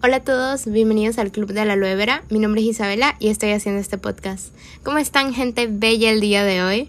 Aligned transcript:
Hola 0.00 0.18
a 0.18 0.20
todos, 0.20 0.66
bienvenidos 0.66 1.18
al 1.18 1.32
Club 1.32 1.52
de 1.52 1.64
la 1.64 1.72
Aloe. 1.72 2.20
Mi 2.30 2.38
nombre 2.38 2.60
es 2.60 2.68
Isabela 2.68 3.16
y 3.18 3.30
estoy 3.30 3.50
haciendo 3.50 3.80
este 3.80 3.98
podcast. 3.98 4.54
¿Cómo 4.84 4.98
están, 4.98 5.34
gente 5.34 5.66
bella, 5.68 6.12
el 6.12 6.20
día 6.20 6.44
de 6.44 6.62
hoy? 6.62 6.88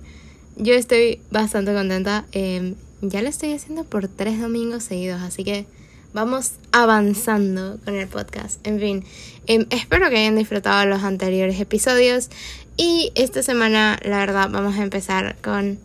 Yo 0.58 0.76
estoy 0.76 1.20
bastante 1.32 1.74
contenta. 1.74 2.26
Em, 2.34 2.76
ya 3.02 3.24
lo 3.24 3.30
estoy 3.30 3.54
haciendo 3.54 3.84
por 3.84 4.08
tres 4.08 4.40
domingos 4.40 4.84
seguidos, 4.84 5.24
así 5.24 5.44
que 5.44 5.66
vamos 6.14 6.52
avanzando 6.72 7.80
con 7.84 7.96
el 7.96 8.08
podcast. 8.08 8.66
En 8.68 8.80
fin, 8.80 9.04
em, 9.48 9.66
espero 9.72 10.12
que 10.12 10.18
hayan 10.20 10.36
disfrutado 10.36 10.86
los 10.86 11.02
anteriores 11.02 11.60
episodios. 11.60 12.30
Y 12.78 13.12
esta 13.16 13.42
semana, 13.42 13.98
la 14.04 14.20
verdad, 14.20 14.50
vamos 14.52 14.78
a 14.78 14.84
empezar 14.84 15.36
con 15.42 15.80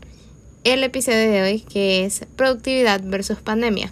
el 0.65 0.85
episodio 0.85 1.31
de 1.31 1.41
hoy, 1.41 1.61
que 1.61 2.05
es 2.05 2.27
productividad 2.37 3.01
versus 3.03 3.39
pandemia. 3.39 3.91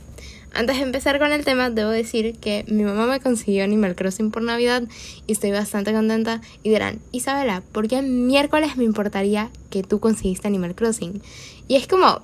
Antes 0.55 0.77
de 0.77 0.82
empezar 0.82 1.19
con 1.19 1.32
el 1.32 1.45
tema, 1.45 1.71
debo 1.71 1.91
decir 1.91 2.39
que 2.39 2.64
mi 2.68 2.85
mamá 2.85 3.07
me 3.07 3.21
consiguió 3.21 3.64
Animal 3.64 3.95
Crossing 3.95 4.30
por 4.30 4.43
Navidad 4.43 4.82
y 5.27 5.32
estoy 5.32 5.50
bastante 5.50 5.93
contenta. 5.93 6.43
Y 6.63 6.68
dirán, 6.68 7.00
Isabela, 7.11 7.63
¿por 7.72 7.89
qué 7.89 8.03
miércoles 8.03 8.77
me 8.77 8.85
importaría 8.85 9.50
que 9.71 9.82
tú 9.82 9.99
conseguiste 9.99 10.49
Animal 10.49 10.75
Crossing? 10.75 11.22
Y 11.68 11.77
es 11.77 11.86
como, 11.86 12.21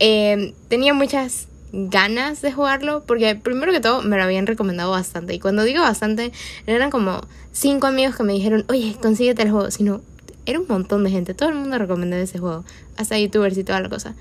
eh, 0.00 0.52
tenía 0.68 0.92
muchas 0.92 1.48
ganas 1.72 2.42
de 2.42 2.52
jugarlo 2.52 3.02
porque 3.06 3.34
primero 3.34 3.72
que 3.72 3.80
todo 3.80 4.02
me 4.02 4.18
lo 4.18 4.22
habían 4.22 4.46
recomendado 4.46 4.90
bastante. 4.90 5.32
Y 5.32 5.38
cuando 5.38 5.64
digo 5.64 5.80
bastante, 5.80 6.30
eran 6.66 6.90
como 6.90 7.22
cinco 7.52 7.86
amigos 7.86 8.16
que 8.16 8.22
me 8.22 8.34
dijeron, 8.34 8.66
oye, 8.68 8.96
consíguete 9.00 9.42
el 9.42 9.50
juego. 9.50 9.70
Sino, 9.70 10.02
era 10.44 10.60
un 10.60 10.66
montón 10.68 11.04
de 11.04 11.10
gente, 11.10 11.32
todo 11.32 11.48
el 11.48 11.54
mundo 11.54 11.78
recomendó 11.78 12.16
ese 12.16 12.38
juego, 12.38 12.64
hasta 12.98 13.18
youtubers 13.18 13.56
y 13.56 13.64
toda 13.64 13.80
la 13.80 13.88
cosa. 13.88 14.14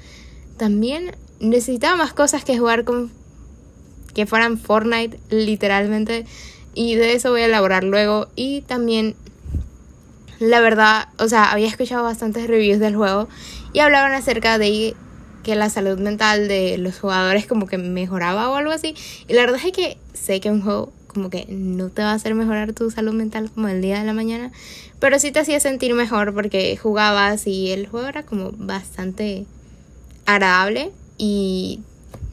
También 0.57 1.15
necesitaba 1.41 1.97
más 1.97 2.13
cosas 2.13 2.45
que 2.45 2.57
jugar 2.57 2.85
con 2.85 3.11
que 4.13 4.25
fueran 4.25 4.57
Fortnite 4.57 5.19
literalmente. 5.29 6.25
Y 6.73 6.95
de 6.95 7.13
eso 7.13 7.31
voy 7.31 7.41
a 7.41 7.45
elaborar 7.45 7.83
luego. 7.83 8.27
Y 8.35 8.61
también 8.61 9.15
la 10.39 10.59
verdad, 10.59 11.07
o 11.19 11.27
sea, 11.27 11.51
había 11.51 11.67
escuchado 11.67 12.03
bastantes 12.03 12.47
reviews 12.47 12.79
del 12.79 12.95
juego 12.95 13.27
y 13.73 13.79
hablaban 13.79 14.13
acerca 14.13 14.57
de 14.57 14.95
que 15.43 15.55
la 15.55 15.69
salud 15.69 15.99
mental 15.99 16.47
de 16.47 16.77
los 16.77 16.99
jugadores 16.99 17.45
como 17.45 17.67
que 17.67 17.77
mejoraba 17.77 18.49
o 18.49 18.55
algo 18.55 18.71
así. 18.71 18.95
Y 19.27 19.33
la 19.33 19.41
verdad 19.41 19.61
es 19.63 19.71
que 19.71 19.97
sé 20.13 20.39
que 20.39 20.49
un 20.49 20.61
juego 20.61 20.91
como 21.07 21.29
que 21.29 21.45
no 21.49 21.89
te 21.89 22.01
va 22.01 22.11
a 22.11 22.15
hacer 22.15 22.33
mejorar 22.33 22.73
tu 22.73 22.89
salud 22.89 23.13
mental 23.13 23.51
como 23.51 23.67
el 23.67 23.81
día 23.81 23.99
de 23.99 24.05
la 24.05 24.13
mañana, 24.13 24.51
pero 24.99 25.19
sí 25.19 25.31
te 25.31 25.39
hacía 25.39 25.59
sentir 25.59 25.93
mejor 25.93 26.33
porque 26.33 26.75
jugabas 26.77 27.45
y 27.47 27.71
el 27.71 27.87
juego 27.87 28.07
era 28.07 28.23
como 28.23 28.51
bastante 28.53 29.45
agradable 30.25 30.91
y 31.17 31.81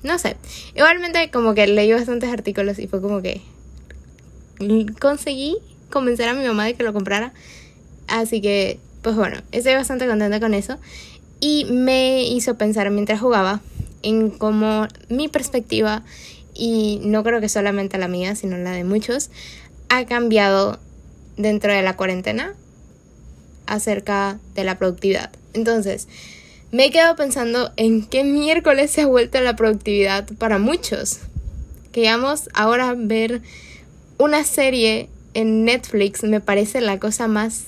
no 0.03 0.19
sé. 0.19 0.37
Igualmente 0.75 1.31
como 1.31 1.55
que 1.55 1.67
leí 1.67 1.93
bastantes 1.93 2.31
artículos 2.31 2.79
y 2.79 2.87
fue 2.87 3.01
como 3.01 3.23
que 3.23 3.41
conseguí 5.01 5.57
convencer 5.91 6.29
a 6.29 6.35
mi 6.35 6.45
mamá 6.45 6.65
de 6.65 6.75
que 6.75 6.83
lo 6.83 6.93
comprara. 6.93 7.33
Así 8.07 8.41
que, 8.41 8.81
pues 9.03 9.17
bueno, 9.17 9.39
estoy 9.53 9.75
bastante 9.75 10.07
contenta 10.07 10.41
con 10.41 10.55
eso. 10.55 10.79
Y 11.41 11.67
me 11.67 12.25
hizo 12.25 12.57
pensar 12.57 12.91
mientras 12.91 13.21
jugaba 13.21 13.61
en 14.03 14.31
cómo 14.31 14.89
mi 15.09 15.29
perspectiva, 15.29 16.03
y 16.55 17.01
no 17.03 17.23
creo 17.23 17.41
que 17.41 17.49
solamente 17.49 17.99
la 17.99 18.09
mía, 18.09 18.35
sino 18.35 18.57
la 18.59 18.73
de 18.73 18.85
muchos, 18.85 19.31
ha 19.89 20.05
cambiado 20.07 20.81
dentro 21.37 21.73
de 21.73 21.83
la 21.83 21.97
cuarentena 21.97 22.55
acerca 23.67 24.41
de 24.55 24.65
la 24.65 24.79
productividad. 24.79 25.31
Entonces, 25.55 26.09
me 26.71 26.87
he 26.87 26.91
quedado 26.91 27.17
pensando 27.17 27.73
en 27.77 28.05
qué 28.07 28.25
miércoles 28.25 28.91
se 28.91 29.03
ha 29.03 29.07
vuelto 29.07 29.41
la 29.41 29.57
productividad 29.57 30.29
para 30.39 30.59
muchos. 30.59 31.21
Queríamos 31.93 32.49
ahora 32.53 32.95
ver 32.97 33.43
una 34.19 34.45
serie 34.45 35.09
en 35.35 35.65
Netflix 35.65 36.25
me 36.25 36.41
parece 36.41 36.81
la 36.81 36.99
cosa 36.99 37.29
más 37.29 37.67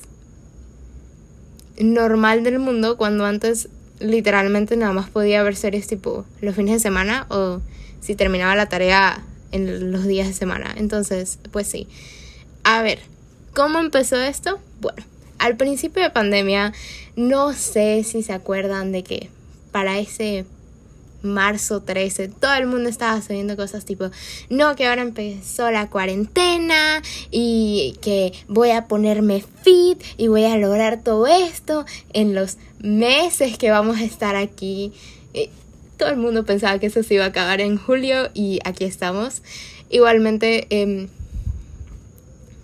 normal 1.78 2.42
del 2.42 2.58
mundo 2.58 2.96
cuando 2.96 3.24
antes 3.24 3.68
literalmente 4.00 4.76
nada 4.76 4.92
más 4.92 5.10
podía 5.10 5.42
ver 5.42 5.56
series 5.56 5.86
tipo 5.86 6.24
los 6.40 6.56
fines 6.56 6.74
de 6.74 6.80
semana 6.80 7.26
o 7.28 7.60
si 8.00 8.14
terminaba 8.16 8.56
la 8.56 8.68
tarea 8.68 9.22
en 9.52 9.92
los 9.92 10.06
días 10.06 10.26
de 10.26 10.32
semana. 10.34 10.74
Entonces, 10.76 11.38
pues 11.52 11.66
sí. 11.66 11.86
A 12.64 12.82
ver, 12.82 12.98
¿cómo 13.54 13.78
empezó 13.78 14.16
esto? 14.16 14.58
Bueno, 14.80 15.02
al 15.40 15.56
principio 15.56 16.02
de 16.02 16.10
pandemia, 16.10 16.72
no 17.16 17.54
sé 17.54 18.04
si 18.04 18.22
se 18.22 18.32
acuerdan 18.32 18.92
de 18.92 19.02
que 19.02 19.30
para 19.72 19.98
ese 19.98 20.44
marzo 21.22 21.80
13, 21.80 22.28
todo 22.28 22.54
el 22.54 22.66
mundo 22.66 22.88
estaba 22.88 23.20
subiendo 23.22 23.56
cosas 23.56 23.84
tipo, 23.84 24.10
no, 24.50 24.76
que 24.76 24.86
ahora 24.86 25.02
empezó 25.02 25.70
la 25.70 25.88
cuarentena 25.88 27.02
y 27.30 27.96
que 28.02 28.32
voy 28.48 28.70
a 28.70 28.86
ponerme 28.86 29.42
fit 29.62 30.02
y 30.18 30.28
voy 30.28 30.44
a 30.44 30.56
lograr 30.56 31.02
todo 31.02 31.26
esto 31.26 31.84
en 32.12 32.34
los 32.34 32.58
meses 32.78 33.58
que 33.58 33.70
vamos 33.70 33.98
a 33.98 34.04
estar 34.04 34.36
aquí. 34.36 34.92
todo 35.96 36.10
el 36.10 36.16
mundo 36.16 36.44
pensaba 36.44 36.78
que 36.78 36.86
eso 36.86 37.02
se 37.02 37.14
iba 37.14 37.24
a 37.24 37.28
acabar 37.28 37.60
en 37.60 37.76
julio 37.76 38.30
y 38.34 38.60
aquí 38.64 38.84
estamos. 38.84 39.42
Igualmente, 39.90 40.66
eh, 40.70 41.08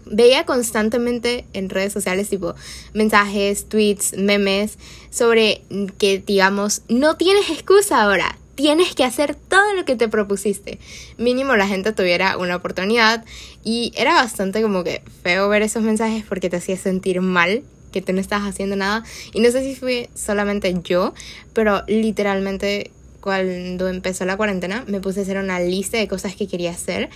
veía 0.07 0.45
constantemente 0.45 1.45
en 1.53 1.69
redes 1.69 1.93
sociales 1.93 2.29
tipo 2.29 2.55
mensajes, 2.95 3.69
tweets, 3.69 4.17
memes 4.17 4.79
sobre 5.11 5.63
que 5.99 6.23
digamos, 6.25 6.83
no 6.89 7.17
tienes 7.17 7.51
excusa 7.51 8.03
ahora, 8.03 8.39
tienes 8.55 8.95
que 8.95 9.05
hacer 9.05 9.35
todo 9.35 9.75
lo 9.75 9.85
que 9.85 9.97
te 9.97 10.09
propusiste. 10.09 10.79
Mínimo 11.19 11.57
la 11.57 11.69
gente 11.69 11.93
tuviera 11.93 12.39
una 12.39 12.57
oportunidad 12.57 13.25
y 13.65 13.93
era 13.97 14.15
bastante 14.15 14.63
como 14.63 14.83
que 14.83 15.03
feo 15.23 15.49
ver 15.49 15.63
esos 15.63 15.83
mensajes 15.83 16.25
porque 16.29 16.51
te 16.51 16.57
hacía 16.57 16.77
sentir 16.77 17.21
mal 17.21 17.63
que 17.93 18.03
tú 18.03 18.13
no 18.13 18.21
estabas 18.21 18.49
haciendo 18.49 18.77
nada 18.77 19.05
y 19.33 19.41
no 19.41 19.51
sé 19.51 19.63
si 19.63 19.75
fue 19.75 20.11
solamente 20.15 20.75
yo, 20.83 21.15
pero 21.53 21.83
literalmente 21.87 22.91
cuando 23.21 23.89
empezó 23.89 24.25
la 24.25 24.37
cuarentena 24.37 24.85
me 24.87 25.01
puse 25.01 25.21
a 25.21 25.23
hacer 25.23 25.39
una 25.39 25.61
lista 25.61 25.99
de 25.99 26.09
cosas 26.09 26.37
que 26.37 26.47
quería 26.47 26.71
hacer 26.71 27.11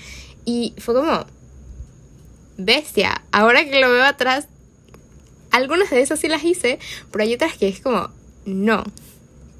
y 0.45 0.75
fue 0.79 0.95
como 0.95 1.27
bestia. 2.65 3.23
Ahora 3.33 3.65
que 3.65 3.81
lo 3.81 3.91
veo 3.91 4.05
atrás, 4.05 4.49
algunas 5.51 5.91
de 5.91 6.01
esas 6.01 6.21
sí 6.21 6.29
las 6.29 6.45
hice, 6.45 6.79
pero 7.11 7.25
hay 7.25 7.35
otras 7.35 7.57
que 7.57 7.69
es 7.69 7.81
como, 7.81 8.11
no. 8.45 8.85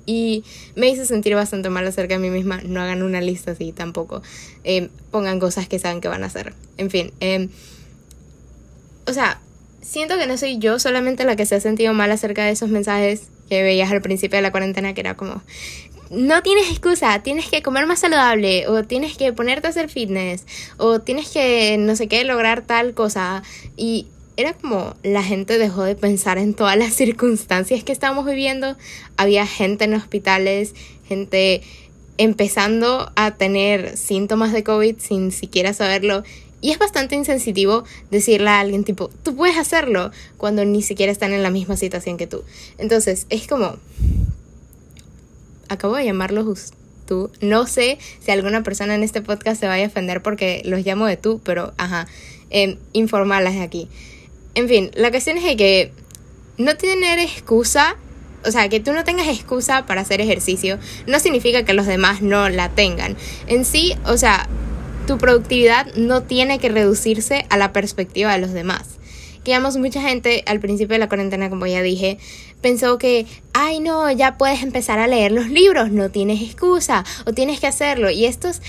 Y 0.07 0.45
me 0.75 0.89
hizo 0.89 1.05
sentir 1.05 1.35
bastante 1.35 1.71
mal 1.71 1.87
acerca 1.87 2.15
de 2.15 2.21
mí 2.21 2.31
misma. 2.31 2.61
No 2.65 2.81
hagan 2.81 3.03
una 3.03 3.21
lista 3.21 3.53
así 3.53 3.73
tampoco. 3.73 4.23
Eh, 4.65 4.89
pongan 5.11 5.39
cosas 5.39 5.69
que 5.69 5.79
saben 5.79 6.01
que 6.01 6.09
van 6.09 6.25
a 6.25 6.27
hacer. 6.27 6.55
En 6.79 6.91
fin. 6.91 7.13
Eh, 7.21 7.49
o 9.07 9.13
sea, 9.13 9.41
siento 9.83 10.17
que 10.19 10.27
no 10.27 10.37
soy 10.37 10.59
yo 10.59 10.79
solamente 10.79 11.25
la 11.25 11.37
que 11.37 11.47
se 11.47 11.57
ha 11.57 11.61
sentido 11.61 11.93
mal 11.95 12.11
acerca 12.11 12.45
de 12.45 12.51
esos 12.51 12.71
mensajes 12.71 13.29
que 13.49 13.63
veías 13.63 13.91
al 13.91 14.01
principio 14.01 14.37
de 14.37 14.43
la 14.43 14.53
cuarentena, 14.53 14.95
que 14.95 15.01
era 15.01 15.17
como, 15.17 15.43
no 16.11 16.43
tienes 16.43 16.71
excusa, 16.71 17.23
tienes 17.23 17.49
que 17.49 17.63
comer 17.63 17.87
más 17.87 18.01
saludable 18.01 18.67
o 18.69 18.83
tienes 18.83 19.17
que 19.17 19.33
ponerte 19.33 19.69
a 19.69 19.71
hacer 19.71 19.89
fitness 19.89 20.45
o 20.77 20.99
tienes 20.99 21.29
que 21.31 21.77
no 21.79 21.95
sé 21.95 22.09
qué 22.09 22.25
lograr 22.25 22.63
tal 22.63 22.95
cosa 22.95 23.43
y 23.77 24.07
era 24.37 24.55
como 24.55 24.97
la 25.03 25.23
gente 25.23 25.59
dejó 25.59 25.85
de 25.85 25.95
pensar 25.95 26.39
en 26.39 26.55
todas 26.55 26.77
las 26.77 26.95
circunstancias 26.95 27.85
que 27.85 27.93
estamos 27.93 28.25
viviendo. 28.25 28.77
Había 29.17 29.47
gente 29.47 29.85
en 29.85 29.95
hospitales, 29.95 30.75
gente 31.07 31.63
empezando 32.17 33.13
a 33.17 33.33
tener 33.33 33.97
síntomas 33.97 34.53
de 34.53 34.65
COVID 34.65 34.97
sin 34.99 35.31
siquiera 35.31 35.73
saberlo. 35.75 36.25
Y 36.63 36.71
es 36.71 36.79
bastante 36.79 37.17
insensitivo 37.17 37.85
decirle 38.11 38.51
a 38.51 38.61
alguien 38.61 38.85
tipo, 38.85 39.09
tú 39.23 39.35
puedes 39.35 39.57
hacerlo 39.57 40.11
cuando 40.37 40.65
ni 40.65 40.83
siquiera 40.83 41.11
están 41.13 41.33
en 41.33 41.43
la 41.43 41.51
misma 41.51 41.77
situación 41.77 42.19
que 42.19 42.27
tú. 42.27 42.43
Entonces, 42.77 43.27
es 43.31 43.47
como, 43.47 43.77
acabo 45.71 45.97
de 45.97 46.05
llamarlos 46.05 46.75
tú. 47.07 47.31
No 47.41 47.67
sé 47.67 47.99
si 48.21 48.31
alguna 48.31 48.63
persona 48.63 48.95
en 48.95 49.03
este 49.03 49.23
podcast 49.23 49.59
se 49.59 49.67
vaya 49.67 49.85
a 49.85 49.89
ofender 49.89 50.23
porque 50.23 50.63
los 50.65 50.85
llamo 50.85 51.07
de 51.07 51.17
tú, 51.17 51.41
pero 51.43 51.73
ajá, 51.79 52.07
eh, 52.51 52.77
informarlas 52.93 53.55
de 53.55 53.63
aquí. 53.63 53.89
En 54.55 54.69
fin, 54.69 54.91
la 54.95 55.11
cuestión 55.11 55.39
es 55.39 55.57
que 55.57 55.93
no 56.59 56.77
tener 56.77 57.19
excusa, 57.19 57.97
o 58.45 58.51
sea, 58.51 58.69
que 58.69 58.81
tú 58.81 58.93
no 58.93 59.05
tengas 59.05 59.29
excusa 59.29 59.87
para 59.87 60.03
hacer 60.03 60.21
ejercicio, 60.21 60.79
no 61.07 61.21
significa 61.21 61.65
que 61.65 61.73
los 61.73 61.87
demás 61.87 62.21
no 62.21 62.49
la 62.49 62.69
tengan. 62.69 63.17
En 63.47 63.65
sí, 63.65 63.95
o 64.05 64.17
sea, 64.17 64.49
tu 65.07 65.19
productividad 65.19 65.95
no 65.95 66.23
tiene 66.23 66.59
que 66.59 66.69
reducirse 66.69 67.47
a 67.49 67.57
la 67.57 67.73
perspectiva 67.73 68.33
de 68.33 68.39
los 68.39 68.53
demás. 68.53 68.99
Que 69.45 69.59
mucha 69.59 70.03
gente 70.03 70.45
al 70.47 70.61
principio 70.61 70.95
de 70.95 70.99
la 70.99 71.09
cuarentena, 71.09 71.49
como 71.49 71.67
ya 71.67 71.81
dije, 71.81 72.19
pensó 72.61 72.99
que, 72.99 73.27
ay 73.53 73.81
no, 73.81 74.11
ya 74.11 74.39
puedes 74.39 74.63
empezar 74.63 74.99
a 74.99 75.07
leer 75.07 75.33
los 75.33 75.49
libros, 75.49 75.91
no 75.91 76.11
tienes 76.11 76.43
excusa 76.43 77.05
o 77.27 77.33
tienes 77.33 77.61
que 77.61 77.67
hacerlo. 77.67 78.11
Y 78.11 78.25
estos 78.27 78.61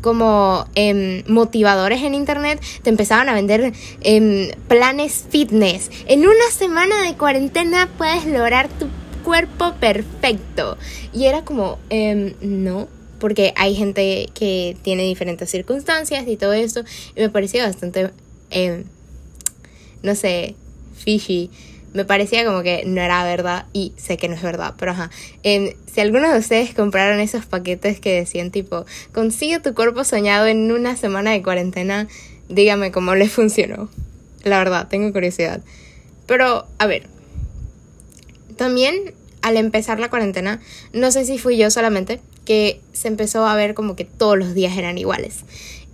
como 0.00 0.66
em, 0.74 1.22
motivadores 1.26 2.02
en 2.02 2.14
internet 2.14 2.60
te 2.82 2.90
empezaban 2.90 3.28
a 3.28 3.34
vender 3.34 3.72
em, 4.00 4.50
planes 4.68 5.26
fitness. 5.28 5.90
En 6.06 6.20
una 6.20 6.50
semana 6.52 7.02
de 7.02 7.14
cuarentena 7.14 7.88
puedes 7.98 8.26
lograr 8.26 8.68
tu 8.68 8.86
cuerpo 9.22 9.74
perfecto. 9.74 10.78
Y 11.12 11.26
era 11.26 11.44
como, 11.44 11.78
em, 11.90 12.34
no, 12.40 12.88
porque 13.18 13.52
hay 13.56 13.74
gente 13.74 14.28
que 14.34 14.76
tiene 14.82 15.02
diferentes 15.04 15.50
circunstancias 15.50 16.26
y 16.26 16.36
todo 16.36 16.52
eso. 16.52 16.82
Y 17.14 17.20
me 17.20 17.30
parecía 17.30 17.66
bastante, 17.66 18.10
eh, 18.50 18.84
no 20.02 20.14
sé, 20.14 20.56
fishy. 20.96 21.50
Me 21.92 22.04
parecía 22.04 22.44
como 22.44 22.62
que 22.62 22.84
no 22.86 23.00
era 23.00 23.24
verdad 23.24 23.66
y 23.72 23.92
sé 23.96 24.16
que 24.16 24.28
no 24.28 24.34
es 24.34 24.42
verdad, 24.42 24.74
pero 24.78 24.92
ajá. 24.92 25.10
Eh, 25.42 25.76
si 25.92 26.00
algunos 26.00 26.32
de 26.32 26.38
ustedes 26.38 26.72
compraron 26.74 27.20
esos 27.20 27.46
paquetes 27.46 28.00
que 28.00 28.14
decían 28.14 28.50
tipo, 28.50 28.86
consigue 29.12 29.58
tu 29.58 29.74
cuerpo 29.74 30.04
soñado 30.04 30.46
en 30.46 30.70
una 30.70 30.96
semana 30.96 31.32
de 31.32 31.42
cuarentena, 31.42 32.06
dígame 32.48 32.92
cómo 32.92 33.14
les 33.14 33.32
funcionó. 33.32 33.88
La 34.44 34.58
verdad, 34.58 34.88
tengo 34.88 35.12
curiosidad. 35.12 35.60
Pero, 36.26 36.66
a 36.78 36.86
ver, 36.86 37.08
también 38.56 39.14
al 39.42 39.56
empezar 39.56 39.98
la 39.98 40.10
cuarentena, 40.10 40.60
no 40.92 41.10
sé 41.10 41.24
si 41.24 41.38
fui 41.38 41.56
yo 41.56 41.70
solamente, 41.70 42.20
que 42.44 42.80
se 42.92 43.08
empezó 43.08 43.46
a 43.46 43.54
ver 43.54 43.74
como 43.74 43.96
que 43.96 44.04
todos 44.04 44.38
los 44.38 44.54
días 44.54 44.76
eran 44.76 44.98
iguales. 44.98 45.44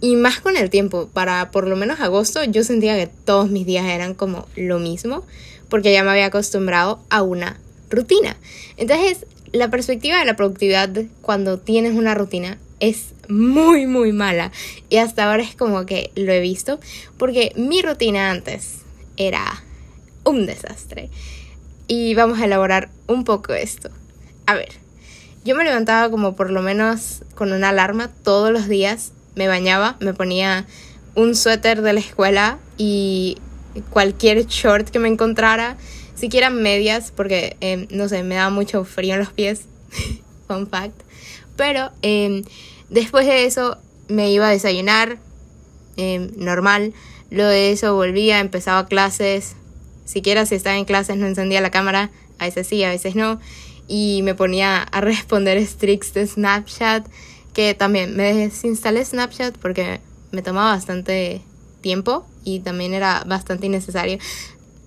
Y 0.00 0.16
más 0.16 0.40
con 0.40 0.56
el 0.56 0.68
tiempo, 0.68 1.08
para 1.12 1.50
por 1.50 1.66
lo 1.66 1.76
menos 1.76 2.00
agosto, 2.00 2.44
yo 2.44 2.64
sentía 2.64 2.96
que 2.96 3.06
todos 3.06 3.50
mis 3.50 3.66
días 3.66 3.86
eran 3.86 4.14
como 4.14 4.46
lo 4.56 4.78
mismo, 4.78 5.24
porque 5.68 5.92
ya 5.92 6.02
me 6.02 6.10
había 6.10 6.26
acostumbrado 6.26 7.00
a 7.10 7.22
una 7.22 7.58
rutina. 7.90 8.36
Entonces, 8.76 9.26
la 9.52 9.70
perspectiva 9.70 10.18
de 10.18 10.24
la 10.24 10.36
productividad 10.36 10.90
cuando 11.22 11.58
tienes 11.58 11.94
una 11.94 12.14
rutina 12.14 12.58
es 12.80 13.14
muy, 13.28 13.86
muy 13.86 14.12
mala. 14.12 14.52
Y 14.90 14.98
hasta 14.98 15.30
ahora 15.30 15.42
es 15.42 15.54
como 15.54 15.86
que 15.86 16.10
lo 16.14 16.32
he 16.32 16.40
visto, 16.40 16.78
porque 17.16 17.52
mi 17.56 17.82
rutina 17.82 18.30
antes 18.30 18.82
era 19.16 19.62
un 20.24 20.46
desastre. 20.46 21.10
Y 21.88 22.14
vamos 22.14 22.40
a 22.40 22.44
elaborar 22.44 22.90
un 23.06 23.24
poco 23.24 23.54
esto. 23.54 23.90
A 24.46 24.54
ver, 24.54 24.70
yo 25.44 25.54
me 25.54 25.64
levantaba 25.64 26.10
como 26.10 26.34
por 26.34 26.50
lo 26.50 26.62
menos 26.62 27.22
con 27.34 27.52
una 27.52 27.68
alarma 27.68 28.10
todos 28.24 28.50
los 28.50 28.68
días, 28.68 29.12
me 29.36 29.48
bañaba, 29.48 29.96
me 30.00 30.14
ponía 30.14 30.66
un 31.14 31.34
suéter 31.34 31.82
de 31.82 31.92
la 31.92 32.00
escuela 32.00 32.58
y 32.76 33.38
cualquier 33.90 34.46
short 34.46 34.90
que 34.90 34.98
me 34.98 35.08
encontrara, 35.08 35.76
siquiera 36.14 36.50
medias, 36.50 37.12
porque 37.14 37.56
em, 37.60 37.86
no 37.90 38.08
sé, 38.08 38.22
me 38.22 38.36
daba 38.36 38.50
mucho 38.50 38.84
frío 38.84 39.14
en 39.14 39.20
los 39.20 39.30
pies, 39.30 39.66
fun 40.48 40.66
fact. 40.66 41.00
Pero 41.56 41.90
em, 42.02 42.44
después 42.90 43.26
de 43.26 43.44
eso 43.44 43.78
me 44.08 44.30
iba 44.30 44.48
a 44.48 44.50
desayunar, 44.50 45.18
em, 45.96 46.30
normal. 46.36 46.92
Luego 47.30 47.50
de 47.50 47.72
eso 47.72 47.94
volvía, 47.94 48.40
empezaba 48.40 48.86
clases, 48.86 49.56
siquiera 50.04 50.46
si 50.46 50.54
estaba 50.54 50.76
en 50.76 50.84
clases 50.84 51.16
no 51.16 51.26
encendía 51.26 51.60
la 51.60 51.70
cámara, 51.70 52.10
a 52.38 52.44
veces 52.44 52.66
sí, 52.66 52.84
a 52.84 52.90
veces 52.90 53.16
no, 53.16 53.40
y 53.88 54.20
me 54.22 54.34
ponía 54.34 54.82
a 54.82 55.00
responder 55.00 55.58
streaks 55.58 56.14
de 56.14 56.26
Snapchat, 56.26 57.06
que 57.52 57.74
también 57.74 58.16
me 58.16 58.34
desinstalé 58.34 59.04
Snapchat 59.04 59.56
porque 59.58 60.00
me 60.30 60.42
tomaba 60.42 60.72
bastante 60.72 61.40
tiempo 61.80 62.26
y 62.46 62.60
también 62.60 62.94
era 62.94 63.24
bastante 63.26 63.66
innecesario. 63.66 64.18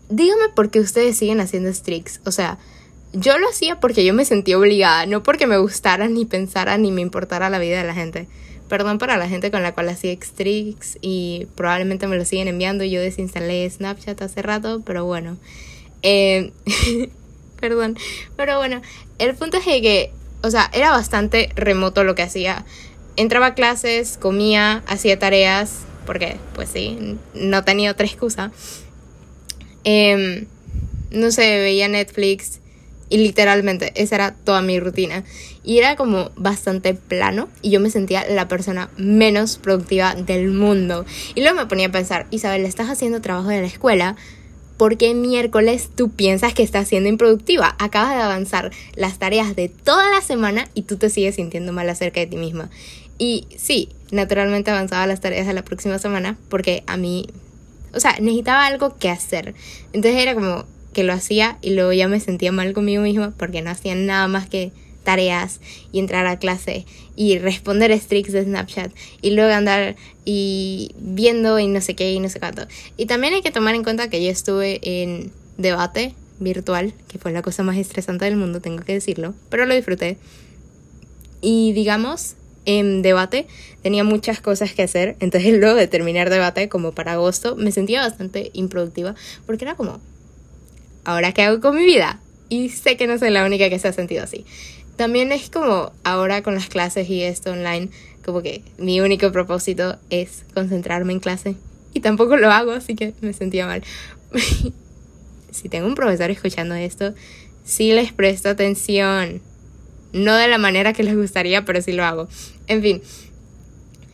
Dígame 0.09 0.49
por 0.55 0.71
qué 0.71 0.79
ustedes 0.79 1.17
siguen 1.17 1.41
haciendo 1.41 1.69
streaks, 1.69 2.21
o 2.25 2.31
sea, 2.31 2.57
yo 3.13 3.37
lo 3.37 3.49
hacía 3.49 3.79
porque 3.79 4.05
yo 4.05 4.13
me 4.13 4.25
sentía 4.25 4.57
obligada, 4.57 5.05
no 5.05 5.21
porque 5.23 5.45
me 5.45 5.57
gustara 5.57 6.07
ni 6.07 6.25
pensara 6.25 6.77
ni 6.77 6.91
me 6.91 7.01
importara 7.01 7.49
la 7.49 7.59
vida 7.59 7.77
de 7.79 7.87
la 7.87 7.93
gente. 7.93 8.27
Perdón 8.67 8.99
para 8.99 9.17
la 9.17 9.27
gente 9.27 9.49
con 9.49 9.63
la 9.63 9.73
cual 9.73 9.89
hacía 9.89 10.11
streaks 10.13 10.99
y 11.01 11.47
probablemente 11.55 12.05
me 12.05 12.17
lo 12.17 12.25
siguen 12.25 12.47
enviando. 12.47 12.83
Yo 12.83 13.01
desinstalé 13.01 13.67
Snapchat 13.67 14.21
hace 14.21 14.43
rato, 14.43 14.81
pero 14.85 15.05
bueno. 15.05 15.37
Eh, 16.03 16.51
perdón. 17.59 17.97
Pero 18.37 18.57
bueno, 18.57 18.81
el 19.17 19.33
punto 19.33 19.57
es 19.57 19.63
que, 19.63 20.11
o 20.43 20.51
sea, 20.51 20.69
era 20.71 20.91
bastante 20.91 21.49
remoto 21.55 22.03
lo 22.03 22.13
que 22.13 22.21
hacía. 22.21 22.63
Entraba 23.15 23.47
a 23.47 23.53
clases, 23.55 24.17
comía, 24.17 24.83
hacía 24.85 25.17
tareas, 25.17 25.79
porque 26.09 26.37
pues 26.55 26.69
sí, 26.69 27.19
no 27.35 27.63
tenía 27.63 27.91
otra 27.91 28.07
excusa. 28.07 28.51
Em, 29.83 30.47
no 31.11 31.29
sé, 31.29 31.59
veía 31.59 31.87
Netflix 31.87 32.61
y 33.09 33.17
literalmente 33.19 33.91
esa 33.93 34.15
era 34.15 34.31
toda 34.33 34.63
mi 34.63 34.79
rutina. 34.79 35.23
Y 35.63 35.77
era 35.77 35.95
como 35.95 36.31
bastante 36.35 36.95
plano 36.95 37.47
y 37.61 37.69
yo 37.69 37.79
me 37.79 37.91
sentía 37.91 38.27
la 38.27 38.47
persona 38.47 38.89
menos 38.97 39.59
productiva 39.59 40.15
del 40.15 40.49
mundo. 40.49 41.05
Y 41.35 41.41
luego 41.41 41.57
me 41.57 41.67
ponía 41.67 41.89
a 41.89 41.91
pensar, 41.91 42.25
Isabel, 42.31 42.65
estás 42.65 42.89
haciendo 42.89 43.21
trabajo 43.21 43.49
de 43.49 43.61
la 43.61 43.67
escuela. 43.67 44.15
¿Por 44.77 44.97
qué 44.97 45.13
miércoles 45.13 45.91
tú 45.95 46.09
piensas 46.09 46.55
que 46.55 46.63
estás 46.63 46.87
siendo 46.87 47.07
improductiva? 47.07 47.75
Acabas 47.77 48.15
de 48.15 48.23
avanzar 48.23 48.71
las 48.95 49.19
tareas 49.19 49.55
de 49.55 49.69
toda 49.69 50.09
la 50.09 50.21
semana 50.21 50.69
y 50.73 50.81
tú 50.81 50.97
te 50.97 51.11
sigues 51.11 51.35
sintiendo 51.35 51.71
mal 51.71 51.87
acerca 51.87 52.19
de 52.19 52.25
ti 52.25 52.37
misma. 52.37 52.71
Y 53.19 53.45
sí, 53.55 53.89
naturalmente 54.11 54.71
avanzaba 54.71 55.05
las 55.05 55.21
tareas 55.21 55.45
de 55.45 55.53
la 55.53 55.63
próxima 55.63 55.99
semana 55.99 56.37
porque 56.49 56.83
a 56.87 56.97
mí, 56.97 57.27
o 57.93 57.99
sea, 57.99 58.15
necesitaba 58.19 58.65
algo 58.65 58.97
que 58.97 59.09
hacer. 59.09 59.53
Entonces 59.93 60.19
era 60.21 60.33
como, 60.33 60.65
que 60.93 61.03
lo 61.03 61.13
hacía 61.13 61.57
y 61.61 61.71
luego 61.71 61.93
ya 61.93 62.07
me 62.07 62.19
sentía 62.19 62.51
mal 62.51 62.73
conmigo 62.73 63.03
misma 63.03 63.33
porque 63.37 63.61
no 63.61 63.69
hacía 63.69 63.95
nada 63.95 64.27
más 64.27 64.49
que 64.49 64.71
tareas 65.03 65.59
y 65.91 65.99
entrar 65.99 66.25
a 66.27 66.37
clase 66.37 66.85
y 67.15 67.37
responder 67.37 67.91
streaks 67.91 68.31
de 68.31 68.43
Snapchat 68.43 68.91
y 69.21 69.31
luego 69.31 69.53
andar 69.53 69.95
y 70.25 70.91
viendo 70.99 71.59
y 71.59 71.67
no 71.67 71.81
sé 71.81 71.95
qué 71.95 72.11
y 72.11 72.19
no 72.19 72.29
sé 72.29 72.39
cuánto. 72.39 72.67
Y 72.97 73.05
también 73.05 73.33
hay 73.33 73.41
que 73.41 73.51
tomar 73.51 73.75
en 73.75 73.83
cuenta 73.83 74.09
que 74.09 74.23
yo 74.23 74.29
estuve 74.29 74.79
en 74.83 75.31
debate 75.57 76.13
virtual, 76.39 76.93
que 77.07 77.17
fue 77.17 77.31
la 77.31 77.41
cosa 77.41 77.63
más 77.63 77.77
estresante 77.77 78.25
del 78.25 78.35
mundo, 78.35 78.61
tengo 78.61 78.83
que 78.83 78.93
decirlo, 78.93 79.33
pero 79.49 79.65
lo 79.65 79.75
disfruté. 79.75 80.17
Y 81.41 81.73
digamos, 81.73 82.35
en 82.77 83.01
debate 83.01 83.47
tenía 83.81 84.03
muchas 84.03 84.41
cosas 84.41 84.73
que 84.73 84.83
hacer, 84.83 85.15
entonces 85.19 85.53
luego 85.59 85.75
de 85.75 85.87
terminar 85.87 86.29
debate 86.29 86.69
como 86.69 86.91
para 86.91 87.13
agosto 87.13 87.55
me 87.55 87.71
sentía 87.71 88.01
bastante 88.01 88.51
improductiva 88.53 89.15
porque 89.45 89.65
era 89.65 89.75
como 89.75 89.99
¿ahora 91.03 91.31
qué 91.31 91.41
hago 91.41 91.61
con 91.61 91.75
mi 91.75 91.85
vida? 91.85 92.19
Y 92.49 92.69
sé 92.69 92.97
que 92.97 93.07
no 93.07 93.17
soy 93.17 93.31
la 93.31 93.45
única 93.45 93.69
que 93.69 93.79
se 93.79 93.87
ha 93.87 93.93
sentido 93.93 94.23
así. 94.23 94.45
También 94.95 95.31
es 95.31 95.49
como 95.49 95.91
ahora 96.03 96.43
con 96.43 96.55
las 96.55 96.67
clases 96.67 97.09
y 97.09 97.23
esto 97.23 97.51
online, 97.51 97.89
como 98.23 98.41
que 98.41 98.63
mi 98.77 99.01
único 99.01 99.31
propósito 99.31 99.97
es 100.09 100.43
concentrarme 100.53 101.13
en 101.13 101.19
clase. 101.19 101.55
Y 101.93 102.01
tampoco 102.01 102.37
lo 102.37 102.51
hago, 102.51 102.71
así 102.71 102.95
que 102.95 103.13
me 103.21 103.33
sentía 103.33 103.65
mal. 103.65 103.83
si 105.51 105.69
tengo 105.69 105.87
un 105.87 105.95
profesor 105.95 106.29
escuchando 106.31 106.75
esto, 106.75 107.13
sí 107.63 107.91
les 107.93 108.11
presto 108.11 108.49
atención. 108.49 109.41
No 110.13 110.35
de 110.35 110.47
la 110.47 110.57
manera 110.57 110.93
que 110.93 111.03
les 111.03 111.15
gustaría, 111.15 111.65
pero 111.65 111.81
sí 111.81 111.91
lo 111.91 112.03
hago. 112.03 112.27
En 112.67 112.81
fin, 112.81 113.01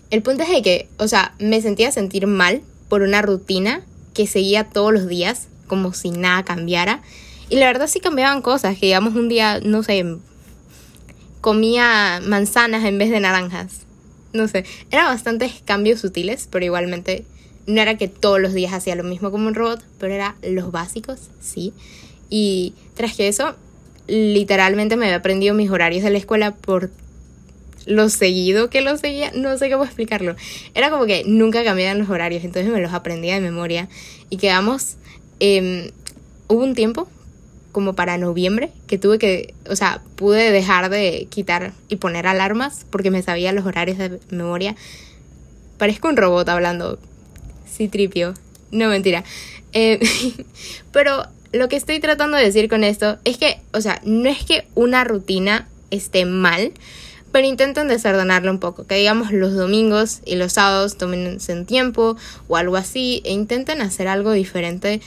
el 0.10 0.22
punto 0.22 0.44
es 0.44 0.50
de 0.50 0.62
que, 0.62 0.88
o 0.98 1.08
sea, 1.08 1.34
me 1.40 1.62
sentía 1.62 1.92
sentir 1.92 2.28
mal 2.28 2.62
por 2.90 3.02
una 3.02 3.22
rutina 3.22 3.84
que 4.14 4.28
seguía 4.28 4.66
todos 4.66 4.94
los 4.94 5.08
días 5.08 5.48
como 5.68 5.94
si 5.94 6.12
nada 6.12 6.44
cambiara. 6.44 7.02
Y 7.50 7.58
la 7.58 7.68
verdad 7.68 7.88
sí 7.88 8.00
cambiaban 8.00 8.42
cosas, 8.42 8.78
que 8.78 8.88
digamos 8.88 9.16
un 9.16 9.30
día, 9.30 9.60
no 9.62 9.84
sé, 9.84 10.04
comía 11.42 12.22
manzanas 12.26 12.84
en 12.86 12.98
vez 12.98 13.10
de 13.10 13.20
naranjas. 13.20 13.82
No 14.34 14.48
sé, 14.48 14.66
eran 14.92 15.06
bastantes 15.06 15.62
cambios 15.64 16.02
sutiles, 16.02 16.48
pero 16.52 16.66
igualmente 16.66 17.26
no 17.68 17.82
era 17.82 17.98
que 17.98 18.08
todos 18.08 18.40
los 18.40 18.54
días 18.54 18.74
hacía 18.74 18.96
lo 18.96 19.04
mismo 19.04 19.32
como 19.32 19.48
un 19.48 19.56
robot, 19.56 19.84
pero 20.00 20.14
era 20.14 20.36
los 20.44 20.72
básicos, 20.72 21.30
sí. 21.40 21.74
Y 22.30 22.74
tras 22.96 23.16
que 23.16 23.28
eso, 23.28 23.56
literalmente 24.08 24.96
me 24.96 25.06
había 25.06 25.18
aprendido 25.18 25.54
mis 25.54 25.70
horarios 25.70 26.04
de 26.04 26.10
la 26.10 26.18
escuela 26.18 26.52
por 26.56 26.92
lo 27.86 28.10
seguido 28.10 28.70
que 28.70 28.82
lo 28.82 28.98
seguía, 28.98 29.32
no 29.36 29.58
sé 29.58 29.70
cómo 29.70 29.84
explicarlo. 29.84 30.36
Era 30.74 30.90
como 30.90 31.06
que 31.06 31.24
nunca 31.26 31.64
cambiaban 31.64 32.00
los 32.00 32.10
horarios, 32.10 32.44
entonces 32.44 32.72
me 32.72 32.82
los 32.82 32.94
aprendía 32.94 33.36
de 33.36 33.42
memoria 33.42 33.90
y 34.30 34.38
quedamos 34.38 34.98
Em, 35.40 35.92
hubo 36.48 36.64
un 36.64 36.76
tiempo, 36.76 37.08
como 37.72 37.94
para 37.94 38.18
noviembre, 38.18 38.72
que 38.88 38.98
tuve 38.98 39.20
que, 39.20 39.54
o 39.70 39.76
sea, 39.76 40.02
pude 40.16 40.52
dejar 40.52 40.90
de 40.90 41.28
quitar 41.30 41.74
y 41.90 41.98
poner 41.98 42.26
alarmas 42.28 42.86
porque 42.90 43.12
me 43.12 43.22
sabía 43.22 43.52
los 43.52 43.66
horarios 43.66 43.98
de 43.98 44.20
memoria. 44.30 44.76
Parezco 45.78 46.08
un 46.08 46.18
robot 46.18 46.48
hablando. 46.48 47.00
Sí, 47.70 47.90
tripio. 47.90 48.34
No, 48.72 48.88
mentira. 48.88 49.26
Eh, 49.74 50.00
pero 50.94 51.26
lo 51.56 51.70
que 51.70 51.78
estoy 51.78 52.00
tratando 52.00 52.38
de 52.38 52.44
decir 52.44 52.70
con 52.70 52.84
esto 52.84 53.18
es 53.24 53.38
que, 53.38 53.62
o 53.74 53.82
sea, 53.82 54.02
no 54.04 54.30
es 54.30 54.44
que 54.44 54.68
una 54.76 55.04
rutina 55.04 55.68
esté 55.90 56.26
mal, 56.26 56.74
pero 57.32 57.48
intenten 57.48 57.88
desordenarlo 57.88 58.52
un 58.52 58.60
poco, 58.60 58.86
que 58.86 58.96
digamos 58.96 59.32
los 59.32 59.54
domingos 59.54 60.22
y 60.26 60.36
los 60.36 60.54
sábados 60.54 60.98
tómense 60.98 61.52
en 61.52 61.66
tiempo 61.66 62.18
o 62.48 62.58
algo 62.58 62.78
así 62.78 63.22
e 63.26 63.32
intenten 63.32 63.82
hacer 63.82 64.08
algo 64.08 64.32
diferente 64.32 65.02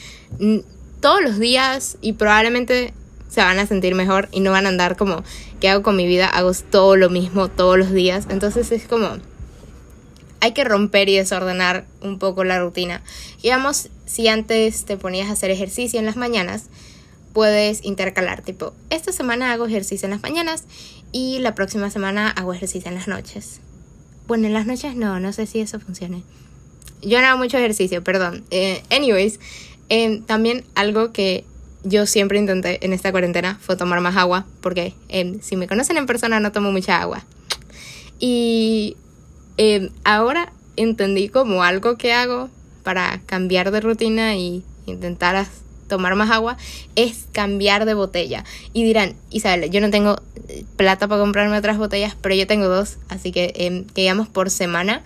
todos 1.01 1.23
los 1.23 1.39
días 1.39 1.97
y 2.01 2.15
probablemente 2.15 2.93
se 3.29 3.41
van 3.41 3.59
a 3.59 3.67
sentir 3.67 3.95
mejor 3.95 4.29
y 4.33 4.41
no 4.41 4.51
van 4.51 4.67
a 4.67 4.71
andar 4.71 4.97
como, 4.97 5.23
¿qué 5.61 5.69
hago 5.69 5.83
con 5.83 5.97
mi 5.97 6.07
vida? 6.07 6.27
Hago 6.27 6.53
todo 6.71 6.97
lo 6.97 7.11
mismo 7.11 7.49
todos 7.49 7.79
los 7.79 7.93
días. 7.93 8.27
Entonces 8.31 8.73
es 8.73 8.85
como, 8.87 9.19
hay 10.41 10.53
que 10.53 10.65
romper 10.65 11.09
y 11.09 11.17
desordenar 11.17 11.87
un 12.01 12.19
poco 12.19 12.45
la 12.45 12.59
rutina. 12.61 13.03
Digamos, 13.43 13.89
si 14.07 14.29
antes 14.29 14.85
te 14.85 14.97
ponías 14.97 15.29
a 15.29 15.33
hacer 15.33 15.51
ejercicio 15.51 15.99
en 15.99 16.07
las 16.07 16.17
mañanas, 16.17 16.67
puedes 17.33 17.85
intercalar, 17.85 18.43
tipo, 18.43 18.73
esta 18.91 19.13
semana 19.13 19.53
hago 19.53 19.67
ejercicio 19.67 20.07
en 20.07 20.13
las 20.13 20.23
mañanas 20.23 20.65
Y 21.13 21.39
la 21.39 21.55
próxima 21.55 21.91
semana 21.91 22.31
hago 22.31 22.53
ejercicio 22.53 22.89
en 22.89 22.95
las 22.95 23.09
noches. 23.09 23.61
Bueno, 24.27 24.47
en 24.47 24.53
las 24.53 24.67
noches 24.67 24.95
no, 24.95 25.21
no 25.21 25.33
sé 25.33 25.47
si 25.47 25.61
eso 25.61 25.81
funcione. 25.81 26.23
Yo 27.01 27.21
no 27.21 27.29
hago 27.29 27.39
mucho 27.39 27.57
ejercicio, 27.57 28.05
perdón. 28.05 28.45
Eh, 28.51 28.83
anyways, 28.91 29.41
eh, 29.89 30.21
también 30.27 30.65
algo 30.75 31.13
que 31.13 31.45
yo 31.83 32.07
siempre 32.07 32.39
intenté 32.39 32.85
en 32.85 32.93
esta 32.93 33.11
cuarentena 33.11 33.59
fue 33.63 33.77
tomar 33.77 34.01
más 34.01 34.17
agua, 34.17 34.47
porque 34.61 34.95
eh, 35.09 35.39
si 35.41 35.57
me 35.57 35.67
conocen 35.67 35.97
en 35.97 36.07
persona 36.07 36.41
no 36.41 36.53
tomo 36.53 36.73
mucha 36.73 37.01
agua. 37.01 37.25
Y 38.19 38.97
ahora 40.05 40.53
entendí 40.77 41.29
como 41.29 41.63
algo 41.63 41.97
que 41.97 42.13
hago 42.13 42.49
para 42.85 43.21
cambiar 43.27 43.71
de 43.71 43.81
rutina 43.81 44.37
y 44.37 44.63
intentar 44.87 45.47
tomar 45.89 46.15
más 46.15 46.31
agua 46.31 46.57
es 46.95 47.27
cambiar 47.33 47.85
de 47.85 47.95
botella. 47.95 48.45
Y 48.73 48.85
dirán, 48.85 49.15
Isabel, 49.31 49.71
yo 49.71 49.81
no 49.81 49.91
tengo 49.91 50.21
plata 50.77 51.09
para 51.09 51.21
comprarme 51.21 51.59
otras 51.59 51.79
botellas, 51.79 52.17
pero 52.21 52.35
yo 52.35 52.47
tengo 52.47 52.69
dos, 52.69 52.99
así 53.09 53.33
que, 53.33 53.53
eh, 53.57 53.85
que 53.95 54.03
digamos 54.03 54.29
por 54.29 54.51
semana 54.51 55.03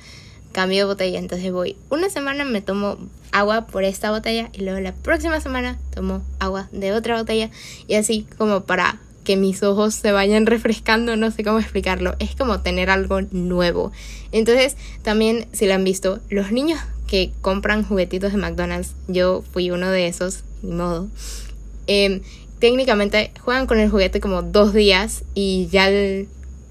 cambio 0.52 0.78
de 0.78 0.84
botella. 0.84 1.18
Entonces 1.18 1.50
voy 1.50 1.76
una 1.88 2.10
semana 2.10 2.44
me 2.44 2.60
tomo 2.60 2.98
agua 3.32 3.66
por 3.66 3.84
esta 3.84 4.10
botella 4.10 4.50
y 4.52 4.62
luego 4.62 4.80
la 4.80 4.92
próxima 4.92 5.40
semana 5.40 5.78
tomo 5.94 6.22
agua 6.38 6.68
de 6.72 6.92
otra 6.92 7.16
botella 7.18 7.50
y 7.88 7.94
así 7.94 8.26
como 8.36 8.64
para 8.64 8.98
que 9.24 9.36
mis 9.36 9.62
ojos 9.62 9.94
se 9.94 10.12
vayan 10.12 10.46
refrescando, 10.46 11.16
no 11.16 11.30
sé 11.30 11.44
cómo 11.44 11.58
explicarlo, 11.58 12.16
es 12.18 12.34
como 12.34 12.60
tener 12.60 12.90
algo 12.90 13.20
nuevo. 13.30 13.92
Entonces, 14.32 14.76
también 15.02 15.46
si 15.52 15.66
lo 15.66 15.74
han 15.74 15.84
visto, 15.84 16.20
los 16.28 16.52
niños 16.52 16.80
que 17.06 17.32
compran 17.40 17.84
juguetitos 17.84 18.32
de 18.32 18.38
McDonald's, 18.38 18.94
yo 19.06 19.42
fui 19.52 19.70
uno 19.70 19.90
de 19.90 20.06
esos, 20.06 20.44
ni 20.62 20.72
modo. 20.72 21.08
Em, 21.86 22.22
técnicamente 22.58 23.32
juegan 23.40 23.66
con 23.66 23.78
el 23.80 23.90
juguete 23.90 24.20
como 24.20 24.42
dos 24.42 24.72
días 24.72 25.24
y 25.34 25.68
ya 25.70 25.88
el 25.88 26.28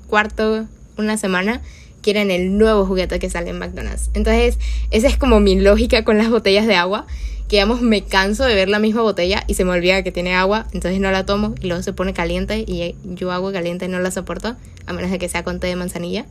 cuarto, 0.08 0.67
una 0.98 1.17
semana, 1.17 1.62
quieren 2.01 2.31
el 2.31 2.58
nuevo 2.58 2.86
juguete 2.86 3.20
que 3.20 3.29
sale 3.29 3.51
en 3.51 3.60
McDonald's. 3.60 4.10
Entonces, 4.13 4.58
esa 4.89 5.08
es 5.08 5.17
como 5.17 5.39
mi 5.39 5.60
lógica 5.60 6.03
con 6.03 6.17
las 6.17 6.29
botellas 6.29 6.67
de 6.67 6.75
agua. 6.75 7.05
Que 7.51 7.58
digamos, 7.58 7.81
me 7.81 8.01
canso 8.01 8.46
de 8.46 8.55
ver 8.55 8.70
la 8.70 8.79
misma 8.79 9.01
botella 9.01 9.43
y 9.46 9.55
se 9.55 9.65
me 9.65 9.72
olvida 9.72 10.03
que 10.03 10.13
tiene 10.13 10.34
agua, 10.34 10.67
entonces 10.72 11.01
no 11.01 11.12
la 11.12 11.25
tomo 11.25 11.53
y 11.60 11.67
luego 11.67 11.84
se 11.84 11.91
pone 11.91 12.13
caliente 12.13 12.63
y 12.65 12.96
yo 13.03 13.29
agua 13.29 13.51
caliente 13.51 13.89
no 13.89 14.00
la 14.00 14.10
soporto, 14.10 14.55
a 14.86 14.93
menos 14.93 15.12
de 15.12 15.20
que 15.20 15.27
sea 15.27 15.43
con 15.43 15.60
té 15.60 15.67
de 15.67 15.75
manzanilla. 15.75 16.25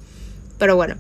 Pero 0.57 0.77
bueno, 0.77 0.97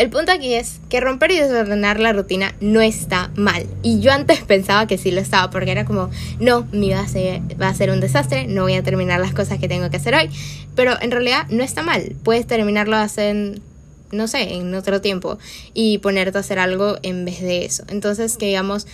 el 0.00 0.10
punto 0.10 0.32
aquí 0.32 0.54
es 0.54 0.80
que 0.88 0.98
romper 0.98 1.30
y 1.30 1.38
desordenar 1.38 2.00
la 2.00 2.12
rutina 2.12 2.54
no 2.60 2.80
está 2.80 3.30
mal. 3.36 3.66
Y 3.82 4.00
yo 4.00 4.10
antes 4.10 4.40
pensaba 4.46 4.88
que 4.88 4.98
sí 4.98 5.12
lo 5.12 5.20
estaba, 5.20 5.50
porque 5.50 5.70
era 5.70 5.84
como, 5.84 6.10
no, 6.40 6.66
mi 6.72 6.88
vida 6.88 7.06
va 7.62 7.68
a 7.68 7.74
ser 7.74 7.90
un 7.90 8.00
desastre, 8.00 8.48
no 8.48 8.62
voy 8.62 8.74
a 8.74 8.82
terminar 8.82 9.20
las 9.20 9.34
cosas 9.34 9.60
que 9.60 9.68
tengo 9.68 9.88
que 9.88 9.98
hacer 9.98 10.16
hoy. 10.16 10.30
Pero 10.74 11.00
en 11.00 11.12
realidad 11.12 11.46
no 11.50 11.62
está 11.62 11.82
mal. 11.82 12.16
Puedes 12.24 12.44
terminarlo 12.46 12.96
hacer, 12.96 13.60
no 14.12 14.28
sé, 14.28 14.54
en 14.54 14.74
otro 14.74 15.00
tiempo 15.00 15.38
y 15.74 15.98
ponerte 15.98 16.38
a 16.38 16.40
hacer 16.40 16.58
algo 16.58 16.96
en 17.02 17.24
vez 17.24 17.40
de 17.40 17.64
eso. 17.64 17.84
Entonces, 17.88 18.36
que 18.36 18.46
digamos, 18.46 18.86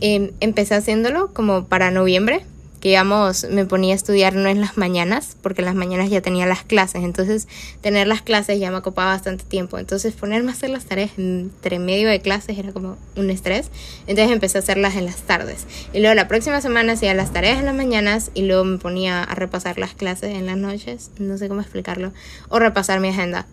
em, 0.00 0.32
empecé 0.40 0.74
haciéndolo 0.74 1.32
como 1.32 1.66
para 1.66 1.90
noviembre 1.90 2.44
que 2.80 2.90
digamos 2.90 3.46
me 3.50 3.64
ponía 3.64 3.94
a 3.94 3.96
estudiar 3.96 4.34
no 4.34 4.48
en 4.48 4.60
las 4.60 4.76
mañanas, 4.76 5.36
porque 5.42 5.62
en 5.62 5.66
las 5.66 5.74
mañanas 5.74 6.10
ya 6.10 6.20
tenía 6.20 6.46
las 6.46 6.62
clases, 6.62 7.02
entonces 7.02 7.48
tener 7.80 8.06
las 8.06 8.22
clases 8.22 8.60
ya 8.60 8.70
me 8.70 8.78
ocupaba 8.78 9.12
bastante 9.12 9.44
tiempo, 9.44 9.78
entonces 9.78 10.14
ponerme 10.14 10.50
a 10.50 10.54
hacer 10.54 10.70
las 10.70 10.84
tareas 10.84 11.10
entre 11.16 11.78
medio 11.78 12.08
de 12.08 12.20
clases 12.20 12.58
era 12.58 12.72
como 12.72 12.96
un 13.16 13.30
estrés, 13.30 13.70
entonces 14.06 14.32
empecé 14.32 14.58
a 14.58 14.60
hacerlas 14.60 14.96
en 14.96 15.06
las 15.06 15.16
tardes. 15.22 15.66
Y 15.92 16.00
luego 16.00 16.14
la 16.14 16.28
próxima 16.28 16.60
semana 16.60 16.92
hacía 16.92 17.14
las 17.14 17.32
tareas 17.32 17.58
en 17.58 17.66
las 17.66 17.74
mañanas 17.74 18.30
y 18.34 18.42
luego 18.42 18.64
me 18.64 18.78
ponía 18.78 19.22
a 19.22 19.34
repasar 19.34 19.78
las 19.78 19.94
clases 19.94 20.34
en 20.34 20.46
las 20.46 20.56
noches, 20.56 21.10
no 21.18 21.36
sé 21.38 21.48
cómo 21.48 21.60
explicarlo, 21.60 22.12
o 22.48 22.58
repasar 22.58 23.00
mi 23.00 23.08
agenda. 23.08 23.46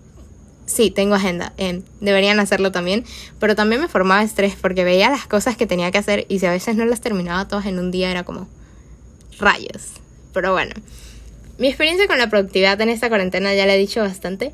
Sí, 0.66 0.92
tengo 0.92 1.16
agenda. 1.16 1.54
Deberían 2.02 2.40
hacerlo 2.40 2.72
también. 2.72 3.06
Pero 3.40 3.56
también 3.56 3.82
me 3.82 3.88
formaba 3.88 4.24
estrés 4.24 4.56
porque 4.60 4.84
veía 4.84 5.10
las 5.10 5.28
cosas 5.28 5.58
que 5.58 5.68
tenía 5.68 5.92
que 5.92 5.98
hacer 5.98 6.26
y 6.28 6.40
si 6.40 6.46
a 6.46 6.52
veces 6.52 6.76
no 6.76 6.86
las 6.86 7.02
terminaba 7.02 7.48
todas 7.48 7.66
en 7.66 7.80
un 7.80 7.92
día 7.92 8.12
era 8.12 8.24
como, 8.24 8.48
rayos. 9.40 9.94
Pero 10.34 10.52
bueno, 10.52 10.74
mi 11.58 11.68
experiencia 11.68 12.08
con 12.08 12.18
la 12.18 12.30
productividad 12.30 12.80
en 12.82 12.90
esta 12.90 13.10
cuarentena 13.10 13.54
ya 13.54 13.66
la 13.66 13.76
he 13.76 13.78
dicho 13.78 14.02
bastante, 14.02 14.52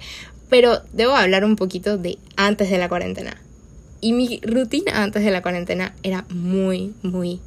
pero 0.50 0.82
debo 0.94 1.15
hablar 1.15 1.46
un 1.46 1.56
poquito 1.56 1.98
de 1.98 2.18
antes 2.36 2.70
de 2.70 2.77
la 2.77 2.89
cuarentena. 2.89 3.38
Y 4.01 4.13
mi 4.13 4.41
rutina 4.44 5.03
antes 5.03 5.24
de 5.24 5.32
la 5.32 5.41
cuarentena 5.41 5.96
era 6.03 6.25
muy, 6.30 6.94
muy 7.03 7.39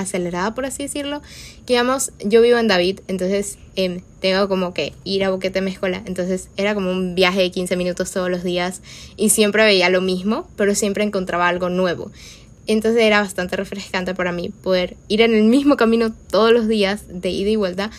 acelerada, 0.00 0.54
por 0.54 0.66
así 0.66 0.84
decirlo. 0.84 1.22
Que 1.66 1.74
digamos, 1.74 2.12
yo 2.24 2.42
vivo 2.42 2.58
en 2.58 2.68
David, 2.68 3.00
entonces 3.08 3.58
em, 3.76 4.00
tengo 4.20 4.48
como 4.48 4.74
que 4.74 4.92
ir 5.04 5.24
a 5.24 5.30
Boquete 5.30 5.60
Mezcola. 5.60 6.02
Entonces 6.06 6.48
era 6.56 6.74
como 6.74 6.90
un 6.90 7.14
viaje 7.14 7.40
de 7.40 7.50
15 7.50 7.76
minutos 7.76 8.10
todos 8.10 8.30
los 8.30 8.42
días 8.42 8.82
y 9.16 9.30
siempre 9.30 9.64
veía 9.64 9.88
lo 9.90 10.00
mismo, 10.00 10.48
pero 10.56 10.74
siempre 10.74 11.04
encontraba 11.04 11.48
algo 11.48 11.68
nuevo. 11.68 12.10
Entonces 12.66 13.02
era 13.02 13.20
bastante 13.20 13.56
refrescante 13.56 14.14
para 14.14 14.32
mí 14.32 14.50
poder 14.50 14.96
ir 15.08 15.22
en 15.22 15.34
el 15.34 15.44
mismo 15.44 15.76
camino 15.76 16.12
todos 16.30 16.52
los 16.52 16.68
días 16.68 17.02
de 17.08 17.30
ida 17.30 17.50
y 17.50 17.56
vuelta, 17.56 17.90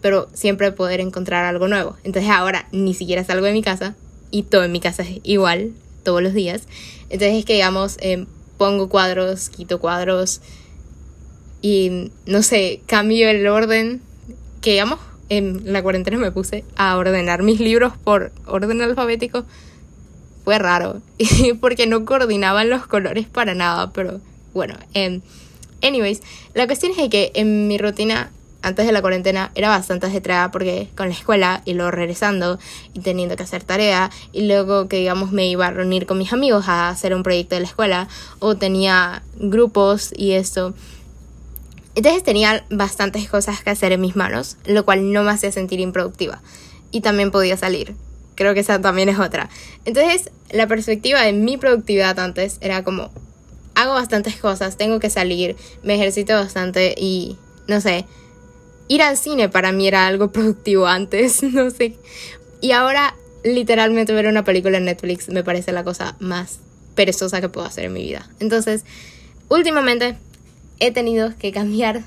pero 0.00 0.28
siempre 0.32 0.72
poder 0.72 1.00
encontrar 1.00 1.44
algo 1.44 1.68
nuevo. 1.68 1.96
Entonces 2.04 2.30
ahora 2.30 2.66
ni 2.72 2.94
siquiera 2.94 3.24
salgo 3.24 3.46
de 3.46 3.52
mi 3.52 3.62
casa 3.62 3.94
y 4.30 4.44
todo 4.44 4.64
en 4.64 4.72
mi 4.72 4.80
casa 4.80 5.02
es 5.02 5.20
igual 5.24 5.72
todos 6.04 6.22
los 6.22 6.32
días. 6.32 6.62
Entonces 7.10 7.38
es 7.38 7.44
que 7.44 7.54
digamos, 7.54 7.96
em, 8.00 8.26
pongo 8.56 8.88
cuadros, 8.88 9.48
quito 9.48 9.78
cuadros 9.80 10.40
y 11.64 12.10
no 12.26 12.42
sé, 12.42 12.82
cambio 12.84 13.26
el 13.30 13.46
orden 13.46 14.02
que 14.60 14.72
digamos 14.72 14.98
en 15.30 15.72
la 15.72 15.82
cuarentena 15.82 16.18
me 16.18 16.30
puse 16.30 16.62
a 16.76 16.94
ordenar 16.98 17.42
mis 17.42 17.58
libros 17.58 17.94
por 17.96 18.32
orden 18.46 18.82
alfabético 18.82 19.46
fue 20.44 20.58
raro, 20.58 21.00
porque 21.62 21.86
no 21.86 22.04
coordinaban 22.04 22.68
los 22.68 22.86
colores 22.86 23.26
para 23.28 23.54
nada, 23.54 23.94
pero 23.94 24.20
bueno, 24.52 24.74
eh, 24.92 25.22
anyways, 25.82 26.20
la 26.52 26.66
cuestión 26.66 26.92
es 26.98 27.08
que 27.08 27.32
en 27.34 27.66
mi 27.66 27.78
rutina 27.78 28.30
antes 28.60 28.84
de 28.84 28.92
la 28.92 29.00
cuarentena 29.00 29.50
era 29.54 29.70
bastante 29.70 30.06
ajetreada 30.06 30.50
porque 30.50 30.90
con 30.94 31.08
la 31.08 31.14
escuela 31.14 31.62
y 31.64 31.72
luego 31.72 31.92
regresando 31.92 32.58
y 32.92 33.00
teniendo 33.00 33.36
que 33.36 33.42
hacer 33.42 33.64
tarea 33.64 34.10
y 34.34 34.46
luego 34.46 34.86
que 34.86 34.98
digamos 34.98 35.32
me 35.32 35.46
iba 35.46 35.66
a 35.66 35.70
reunir 35.70 36.04
con 36.04 36.18
mis 36.18 36.34
amigos 36.34 36.68
a 36.68 36.90
hacer 36.90 37.14
un 37.14 37.22
proyecto 37.22 37.54
de 37.54 37.62
la 37.62 37.68
escuela 37.68 38.08
o 38.38 38.54
tenía 38.54 39.22
grupos 39.38 40.12
y 40.14 40.32
esto. 40.32 40.74
Entonces 41.94 42.22
tenía 42.22 42.64
bastantes 42.70 43.28
cosas 43.28 43.62
que 43.62 43.70
hacer 43.70 43.92
en 43.92 44.00
mis 44.00 44.16
manos, 44.16 44.56
lo 44.66 44.84
cual 44.84 45.12
no 45.12 45.22
me 45.22 45.30
hacía 45.30 45.52
sentir 45.52 45.80
improductiva 45.80 46.42
y 46.90 47.00
también 47.00 47.30
podía 47.30 47.56
salir 47.56 47.94
creo 48.34 48.54
que 48.54 48.60
esa 48.60 48.80
también 48.80 49.08
es 49.08 49.18
otra. 49.18 49.48
Entonces, 49.84 50.30
la 50.50 50.66
perspectiva 50.66 51.22
de 51.22 51.32
mi 51.32 51.56
productividad 51.56 52.18
antes 52.18 52.58
era 52.60 52.84
como, 52.84 53.10
hago 53.74 53.94
bastantes 53.94 54.36
cosas, 54.36 54.76
tengo 54.76 55.00
que 55.00 55.10
salir, 55.10 55.56
me 55.82 55.94
ejercito 55.94 56.34
bastante 56.34 56.94
y, 56.96 57.36
no 57.66 57.80
sé, 57.80 58.06
ir 58.88 59.02
al 59.02 59.16
cine 59.16 59.48
para 59.48 59.72
mí 59.72 59.88
era 59.88 60.06
algo 60.06 60.30
productivo 60.32 60.86
antes, 60.86 61.42
no 61.52 61.70
sé. 61.70 61.96
Y 62.60 62.72
ahora, 62.72 63.14
literalmente 63.42 64.12
ver 64.12 64.26
una 64.26 64.44
película 64.44 64.78
en 64.78 64.86
Netflix 64.86 65.28
me 65.28 65.44
parece 65.44 65.72
la 65.72 65.84
cosa 65.84 66.16
más 66.18 66.60
perezosa 66.94 67.40
que 67.40 67.48
puedo 67.48 67.66
hacer 67.66 67.84
en 67.84 67.92
mi 67.92 68.02
vida. 68.02 68.28
Entonces, 68.40 68.84
últimamente 69.48 70.16
he 70.86 70.90
tenido 70.92 71.36
que 71.38 71.52
cambiar 71.52 72.02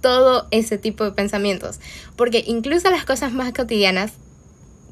todo 0.00 0.46
ese 0.50 0.78
tipo 0.78 1.04
de 1.04 1.12
pensamientos, 1.12 1.80
porque 2.16 2.44
incluso 2.46 2.90
las 2.90 3.04
cosas 3.04 3.32
más 3.32 3.52
cotidianas 3.52 4.12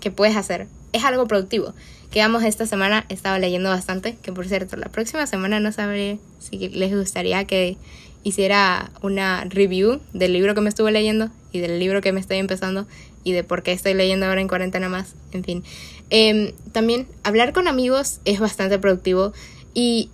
que 0.01 0.11
puedes 0.11 0.37
hacer. 0.37 0.67
Es 0.93 1.05
algo 1.05 1.27
productivo. 1.27 1.75
Que 2.11 2.21
vamos, 2.21 2.45
esta 2.45 2.67
semana 2.67 3.07
he 3.09 3.15
estado 3.15 3.39
leyendo 3.39 3.71
bastante, 3.71 4.17
que 4.23 4.33
por 4.33 4.47
cierto, 4.47 4.77
la 4.77 4.89
próxima 4.89 5.27
semana 5.27 5.59
no 5.59 5.73
sabré 5.73 6.19
si 6.39 6.69
les 6.69 6.95
gustaría 6.95 7.45
que 7.45 7.77
hiciera 8.23 8.91
una 9.03 9.45
review 9.45 10.01
del 10.13 10.33
libro 10.33 10.55
que 10.55 10.61
me 10.61 10.69
estuve 10.69 10.93
leyendo 10.93 11.31
y 11.53 11.59
del 11.59 11.79
libro 11.79 12.01
que 12.01 12.13
me 12.13 12.21
estoy 12.21 12.39
empezando 12.39 12.87
y 13.25 13.33
de 13.33 13.45
por 13.45 13.63
qué 13.63 13.73
estoy 13.73 13.95
leyendo 13.95 14.27
ahora 14.27 14.41
en 14.41 14.49
cuarentena 14.49 14.89
más, 14.89 15.15
en 15.33 15.45
fin. 15.45 15.65
Em, 16.11 16.53
también 16.73 17.07
hablar 17.23 17.53
con 17.53 17.67
amigos 17.67 18.21
es 18.25 18.39
bastante 18.41 18.79
productivo 18.79 19.33
y 19.75 20.11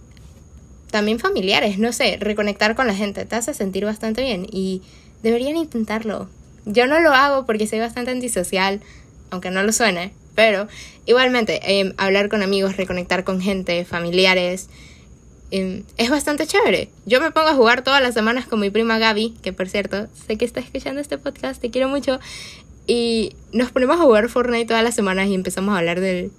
también 0.90 1.18
familiares, 1.18 1.78
no 1.78 1.92
sé, 1.92 2.16
reconectar 2.20 2.74
con 2.74 2.86
la 2.86 2.94
gente 2.94 3.24
te 3.24 3.36
hace 3.36 3.54
sentir 3.54 3.84
bastante 3.84 4.22
bien 4.22 4.46
y 4.50 4.82
deberían 5.22 5.56
intentarlo. 5.56 6.28
Yo 6.66 6.86
no 6.86 7.00
lo 7.00 7.12
hago 7.12 7.46
porque 7.46 7.66
soy 7.66 7.78
bastante 7.78 8.10
antisocial, 8.10 8.80
aunque 9.30 9.50
no 9.50 9.62
lo 9.62 9.72
suene, 9.72 10.12
pero 10.34 10.68
igualmente 11.06 11.60
em, 11.80 11.92
hablar 11.96 12.28
con 12.28 12.42
amigos, 12.42 12.76
reconectar 12.76 13.24
con 13.24 13.40
gente, 13.40 13.84
familiares, 13.84 14.68
em, 15.50 15.84
es 15.96 16.10
bastante 16.10 16.46
chévere. 16.46 16.90
Yo 17.06 17.20
me 17.20 17.30
pongo 17.30 17.48
a 17.48 17.54
jugar 17.54 17.82
todas 17.82 18.02
las 18.02 18.14
semanas 18.14 18.46
con 18.46 18.60
mi 18.60 18.70
prima 18.70 18.98
Gaby, 18.98 19.34
que 19.42 19.52
por 19.52 19.68
cierto, 19.68 20.08
sé 20.26 20.36
que 20.36 20.44
está 20.44 20.60
escuchando 20.60 21.00
este 21.00 21.18
podcast, 21.18 21.60
te 21.60 21.70
quiero 21.70 21.88
mucho, 21.88 22.20
y 22.86 23.34
nos 23.52 23.70
ponemos 23.70 23.98
a 23.98 24.02
jugar 24.02 24.28
Fortnite 24.28 24.66
todas 24.66 24.84
las 24.84 24.94
semanas 24.94 25.28
y 25.28 25.34
empezamos 25.34 25.74
a 25.74 25.78
hablar 25.78 26.00
del, 26.00 26.32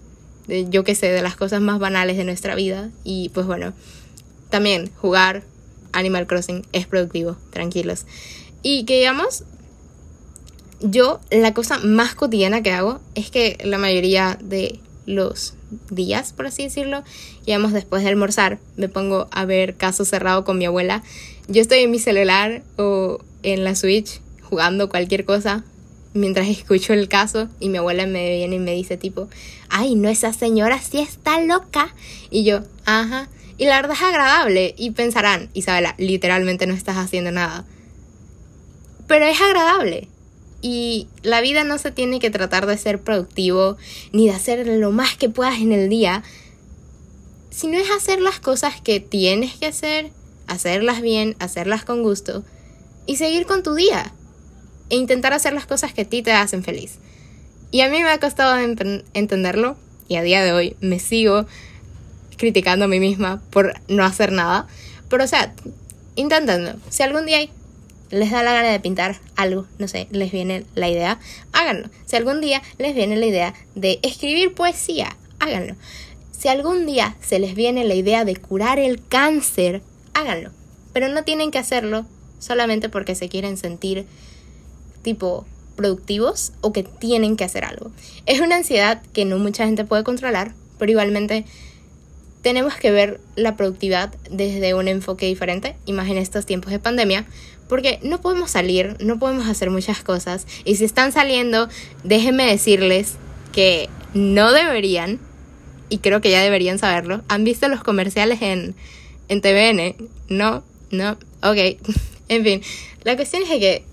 de, 0.48 0.70
yo 0.70 0.84
qué 0.84 0.96
sé, 0.96 1.08
de 1.08 1.22
las 1.22 1.36
cosas 1.36 1.62
más 1.62 1.79
banales 1.79 2.17
de 2.17 2.24
nuestra 2.24 2.55
vida, 2.55 2.89
y 3.03 3.29
pues 3.29 3.46
bueno, 3.46 3.74
también 4.51 4.91
jugar 4.98 5.43
Animal 5.93 6.27
Crossing 6.27 6.65
es 6.74 6.86
productivo, 6.86 7.38
tranquilos. 7.50 8.05
Y 8.62 8.86
que 8.86 9.00
digamos, 9.00 9.43
yo 10.81 11.20
la 11.31 11.53
cosa 11.53 11.79
más 11.79 12.13
cotidiana 12.13 12.62
que 12.62 12.72
hago 12.72 13.00
es 13.15 13.31
que 13.31 13.58
la 13.63 13.79
mayoría 13.79 14.38
de 14.41 14.79
los 15.05 15.55
días, 15.89 16.34
por 16.34 16.46
así 16.46 16.63
decirlo, 16.63 17.03
digamos 17.46 17.74
después 17.74 18.03
de 18.03 18.10
almorzar, 18.10 18.60
me 18.75 18.89
pongo 18.89 19.27
a 19.31 19.46
ver 19.46 19.75
caso 19.75 20.05
cerrado 20.05 20.43
con 20.43 20.58
mi 20.58 20.65
abuela. 20.65 21.03
Yo 21.48 21.62
estoy 21.62 21.79
en 21.79 21.91
mi 21.91 22.00
celular 22.00 22.62
o 22.77 23.20
en 23.43 23.63
la 23.63 23.75
Switch 23.75 24.22
jugando 24.43 24.89
cualquier 24.89 25.25
cosa 25.25 25.63
mientras 26.13 26.48
escucho 26.50 26.93
el 26.93 27.08
caso 27.08 27.48
y 27.60 27.70
mi 27.70 27.77
abuela 27.77 28.05
me 28.05 28.29
viene 28.38 28.58
y 28.58 28.60
me 28.60 28.74
dice 28.74 28.98
tipo, 28.98 29.27
ay, 29.70 29.96
no, 29.96 30.10
esa 30.10 30.34
señora 30.34 30.79
sí 30.79 31.00
está 31.00 31.41
loca. 31.41 31.93
Y 32.29 32.43
yo, 32.43 32.62
ajá. 32.86 33.29
Y 33.62 33.65
la 33.65 33.75
verdad 33.75 33.96
es 33.96 34.01
agradable 34.01 34.74
y 34.75 34.89
pensarán, 34.89 35.51
Isabela, 35.53 35.94
literalmente 36.00 36.65
no 36.65 36.74
estás 36.74 36.98
haciendo 36.98 37.32
nada. 37.32 37.63
Pero 39.06 39.27
es 39.27 39.39
agradable. 39.39 40.08
Y 40.63 41.10
la 41.22 41.41
vida 41.41 41.63
no 41.63 41.77
se 41.77 41.91
tiene 41.91 42.20
que 42.20 42.32
tratar 42.32 42.65
de 42.65 42.75
ser 42.80 43.03
productivo 43.03 43.77
ni 44.13 44.25
de 44.25 44.34
hacer 44.34 44.65
lo 44.65 44.91
más 44.91 45.15
que 45.15 45.30
puedas 45.30 45.60
en 45.60 45.74
el 45.74 45.89
día, 45.89 46.24
sino 47.51 47.77
es 47.77 47.91
hacer 47.91 48.20
las 48.20 48.39
cosas 48.39 48.82
que 48.82 49.00
tienes 49.00 49.53
que 49.58 49.68
hacer, 49.68 50.10
hacerlas 50.48 51.03
bien, 51.03 51.36
hacerlas 51.38 51.86
con 51.86 52.01
gusto 52.01 52.44
y 53.06 53.18
seguir 53.18 53.46
con 53.46 53.62
tu 53.62 53.75
día 53.75 54.12
e 54.89 54.96
intentar 54.96 55.34
hacer 55.34 55.53
las 55.53 55.68
cosas 55.68 55.94
que 55.94 56.01
a 56.01 56.10
ti 56.10 56.24
te 56.24 56.32
hacen 56.32 56.63
feliz. 56.63 56.98
Y 57.70 57.82
a 57.82 57.89
mí 57.89 58.01
me 58.01 58.10
ha 58.10 58.20
costado 58.20 58.58
entenderlo 58.58 59.77
y 60.08 60.15
a 60.15 60.24
día 60.24 60.44
de 60.44 60.51
hoy 60.51 60.75
me 60.82 60.98
sigo 60.98 61.46
criticando 62.41 62.86
a 62.86 62.88
mí 62.88 63.00
misma 63.00 63.39
por 63.51 63.75
no 63.88 64.03
hacer 64.03 64.31
nada, 64.31 64.65
pero 65.10 65.25
o 65.25 65.27
sea, 65.27 65.53
intentando. 66.15 66.74
Si 66.89 67.03
algún 67.03 67.27
día 67.27 67.48
les 68.10 68.31
da 68.31 68.41
la 68.41 68.53
gana 68.53 68.69
de 68.69 68.79
pintar 68.79 69.19
algo, 69.36 69.67
no 69.77 69.88
sé, 69.88 70.07
les 70.10 70.31
viene 70.31 70.65
la 70.74 70.89
idea, 70.89 71.19
háganlo. 71.53 71.91
Si 72.07 72.15
algún 72.15 72.41
día 72.41 72.63
les 72.79 72.95
viene 72.95 73.15
la 73.15 73.27
idea 73.27 73.53
de 73.75 74.00
escribir 74.01 74.55
poesía, 74.55 75.15
háganlo. 75.38 75.75
Si 76.31 76.48
algún 76.48 76.88
día 76.88 77.15
se 77.21 77.38
les 77.38 77.53
viene 77.53 77.83
la 77.83 77.93
idea 77.93 78.25
de 78.25 78.36
curar 78.36 78.79
el 78.79 79.05
cáncer, 79.07 79.83
háganlo. 80.15 80.50
Pero 80.93 81.10
no 81.10 81.24
tienen 81.24 81.51
que 81.51 81.60
hacerlo 81.60 82.07
solamente 82.39 82.89
porque 82.89 83.13
se 83.13 83.29
quieren 83.29 83.55
sentir 83.55 84.07
tipo 85.03 85.45
productivos 85.75 86.53
o 86.62 86.74
que 86.74 86.81
tienen 86.81 87.38
que 87.38 87.43
hacer 87.43 87.65
algo. 87.65 87.91
Es 88.25 88.41
una 88.41 88.55
ansiedad 88.55 89.03
que 89.13 89.25
no 89.25 89.38
mucha 89.38 89.65
gente 89.67 89.86
puede 89.86 90.03
controlar, 90.03 90.55
pero 90.79 90.91
igualmente 90.91 91.45
tenemos 92.41 92.75
que 92.75 92.91
ver 92.91 93.19
la 93.36 93.55
productividad 93.55 94.13
desde 94.29 94.74
un 94.74 94.88
enfoque 94.88 95.27
diferente, 95.27 95.75
y 95.86 95.93
más 95.93 96.10
en 96.10 96.17
estos 96.17 96.45
tiempos 96.45 96.71
de 96.71 96.79
pandemia, 96.79 97.25
porque 97.69 98.00
no 98.01 98.19
podemos 98.21 98.51
salir, 98.51 98.98
no 99.00 99.19
podemos 99.19 99.48
hacer 99.48 99.69
muchas 99.69 100.03
cosas, 100.03 100.45
y 100.65 100.75
si 100.75 100.86
están 100.86 101.12
saliendo, 101.12 101.69
déjenme 102.03 102.45
decirles 102.45 103.13
que 103.53 103.89
no 104.13 104.51
deberían, 104.51 105.19
y 105.89 106.00
creo 106.00 106.21
que 106.21 106.31
ya 106.31 106.41
deberían 106.41 106.79
saberlo, 106.79 107.21
¿han 107.27 107.43
visto 107.43 107.67
los 107.67 107.83
comerciales 107.83 108.41
en, 108.41 108.75
en 109.27 109.41
TVN? 109.41 109.95
No, 110.29 110.63
no, 110.89 111.12
ok, 111.43 111.77
en 112.29 112.43
fin, 112.43 112.62
la 113.03 113.15
cuestión 113.15 113.43
es 113.43 113.50
que 113.50 113.83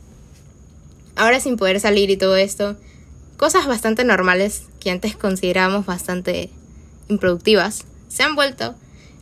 ahora 1.16 1.40
sin 1.40 1.56
poder 1.56 1.80
salir 1.80 2.10
y 2.10 2.16
todo 2.16 2.36
esto, 2.36 2.76
cosas 3.36 3.66
bastante 3.66 4.04
normales 4.04 4.62
que 4.80 4.90
antes 4.90 5.16
considerábamos 5.16 5.84
bastante 5.84 6.50
improductivas, 7.08 7.84
se 8.08 8.22
han 8.22 8.34
vuelto 8.34 8.74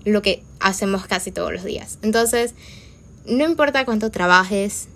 lo 0.04 0.22
que 0.22 0.42
hacemos 0.60 1.06
casi 1.06 1.32
todos 1.32 1.52
los 1.52 1.64
días. 1.64 1.98
Entonces, 2.02 2.54
no 3.26 3.44
importa 3.44 3.84
cuánto 3.84 4.10
trabajes, 4.10 4.88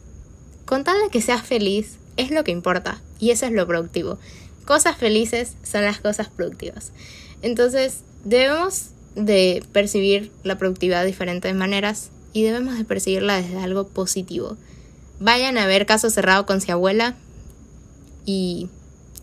con 0.64 0.84
tal 0.84 0.96
de 1.02 1.10
que 1.10 1.20
seas 1.20 1.42
feliz, 1.42 1.98
es 2.16 2.30
lo 2.30 2.44
que 2.44 2.52
importa. 2.52 3.00
Y 3.18 3.30
eso 3.30 3.46
es 3.46 3.52
lo 3.52 3.66
productivo. 3.66 4.18
Cosas 4.64 4.96
felices 4.96 5.54
son 5.62 5.84
las 5.84 6.00
cosas 6.00 6.28
productivas. 6.28 6.92
Entonces, 7.42 8.02
debemos 8.24 8.90
de 9.16 9.64
percibir 9.72 10.30
la 10.44 10.58
productividad 10.58 11.00
de 11.00 11.08
diferentes 11.08 11.54
maneras 11.54 12.10
y 12.32 12.44
debemos 12.44 12.78
de 12.78 12.84
percibirla 12.84 13.42
desde 13.42 13.58
algo 13.58 13.88
positivo. 13.88 14.56
Vayan 15.18 15.58
a 15.58 15.66
ver 15.66 15.86
Caso 15.86 16.08
Cerrado 16.10 16.46
con 16.46 16.60
su 16.60 16.70
abuela 16.70 17.16
y 18.24 18.68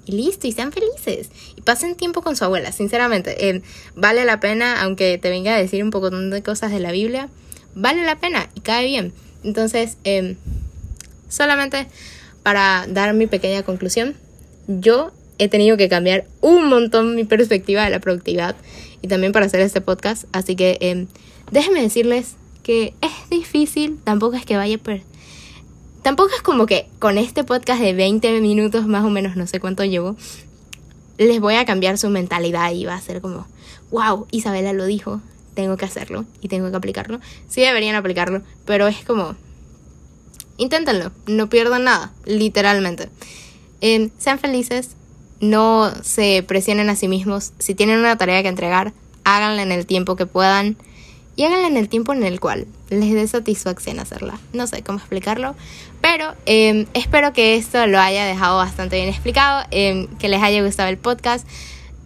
y 0.08 0.12
listo, 0.14 0.48
y 0.48 0.52
sean 0.52 0.72
felices. 0.72 1.30
Y 1.56 1.62
pasen 1.62 1.96
tiempo 1.96 2.22
con 2.22 2.36
su 2.36 2.46
abuela, 2.46 2.72
sinceramente. 2.72 3.50
Eh, 3.50 3.62
vale 3.96 4.26
la 4.26 4.40
pena, 4.40 4.82
aunque 4.82 5.18
te 5.18 5.30
venga 5.30 5.56
a 5.56 5.58
decir 5.58 5.84
un 5.84 5.92
poco 5.92 6.10
de 6.10 6.44
cosas 6.44 6.72
de 6.72 6.80
la 6.80 6.92
Biblia, 6.92 7.30
vale 7.76 8.04
la 8.04 8.20
pena 8.20 8.50
y 8.56 8.62
cae 8.62 8.86
bien. 8.86 9.14
Entonces, 9.44 9.98
em, 10.04 10.36
solamente 11.30 11.88
para 12.44 12.86
dar 12.88 13.14
mi 13.14 13.28
pequeña 13.28 13.64
conclusión, 13.64 14.16
yo 14.68 15.12
he 15.38 15.48
tenido 15.48 15.78
que 15.78 15.90
cambiar 15.90 16.26
un 16.42 16.68
montón 16.70 17.16
mi 17.16 17.24
perspectiva 17.24 17.84
de 17.84 17.90
la 17.90 18.00
productividad 18.00 18.56
y 19.02 19.08
también 19.08 19.32
para 19.32 19.46
hacer 19.46 19.60
este 19.62 19.82
podcast. 19.82 20.26
Así 20.32 20.56
que 20.56 20.78
eh, 20.82 21.08
déjenme 21.52 21.82
decirles 21.82 22.36
que 22.64 22.94
es 23.02 23.30
difícil, 23.30 23.98
tampoco 24.04 24.36
es 24.36 24.46
que 24.46 24.58
vaya 24.58 24.78
per 24.78 25.02
Tampoco 26.02 26.30
es 26.36 26.42
como 26.42 26.66
que 26.66 26.88
con 27.00 27.18
este 27.18 27.44
podcast 27.44 27.82
de 27.82 27.94
20 27.94 28.40
minutos 28.42 28.88
más 28.88 29.04
o 29.04 29.10
menos, 29.10 29.36
no 29.36 29.48
sé 29.48 29.60
cuánto 29.60 29.84
llevo, 29.84 30.16
les 31.18 31.40
voy 31.40 31.56
a 31.56 31.66
cambiar 31.66 31.98
su 31.98 32.10
mentalidad 32.10 32.72
y 32.72 32.86
va 32.86 32.96
a 32.96 33.02
ser 33.02 33.22
como, 33.22 33.48
wow, 33.92 34.28
Isabela 34.32 34.74
lo 34.74 34.86
dijo, 34.86 35.22
tengo 35.54 35.76
que 35.76 35.86
hacerlo 35.86 36.26
y 36.42 36.48
tengo 36.48 36.70
que 36.70 36.78
aplicarlo. 36.78 37.20
Sí 37.48 37.62
deberían 37.62 37.96
aplicarlo, 37.96 38.42
pero 38.66 38.88
es 38.88 39.04
como, 39.04 39.36
inténtenlo, 40.58 41.12
no 41.26 41.50
pierdan 41.50 41.86
nada, 41.86 42.14
literalmente. 42.26 43.10
Em, 43.82 44.12
sean 44.18 44.40
felices, 44.40 44.92
no 45.40 45.92
se 46.04 46.44
presionen 46.44 46.90
a 46.90 46.96
sí 46.96 47.08
mismos. 47.08 47.54
Si 47.60 47.76
tienen 47.76 48.00
una 48.00 48.18
tarea 48.18 48.42
que 48.44 48.50
entregar, 48.50 48.94
háganla 49.24 49.64
en 49.64 49.72
el 49.72 49.86
tiempo 49.86 50.16
que 50.16 50.26
puedan 50.26 50.78
y 51.38 51.44
háganla 51.44 51.68
en 51.68 51.78
el 51.78 51.88
tiempo 51.88 52.14
en 52.14 52.24
el 52.24 52.40
cual 52.40 52.66
les 52.90 53.14
dé 53.14 53.28
satisfacción 53.28 54.00
hacerla. 54.00 54.40
No 54.54 54.66
sé 54.66 54.82
cómo 54.82 54.98
explicarlo, 54.98 55.56
pero 56.02 56.34
em, 56.48 56.88
espero 56.96 57.32
que 57.32 57.56
esto 57.56 57.86
lo 57.86 58.00
haya 58.00 58.26
dejado 58.26 58.58
bastante 58.58 58.98
bien 58.98 59.08
explicado, 59.08 59.66
em, 59.70 60.08
que 60.18 60.30
les 60.30 60.42
haya 60.42 60.64
gustado 60.64 60.90
el 60.90 60.98
podcast. 60.98 61.48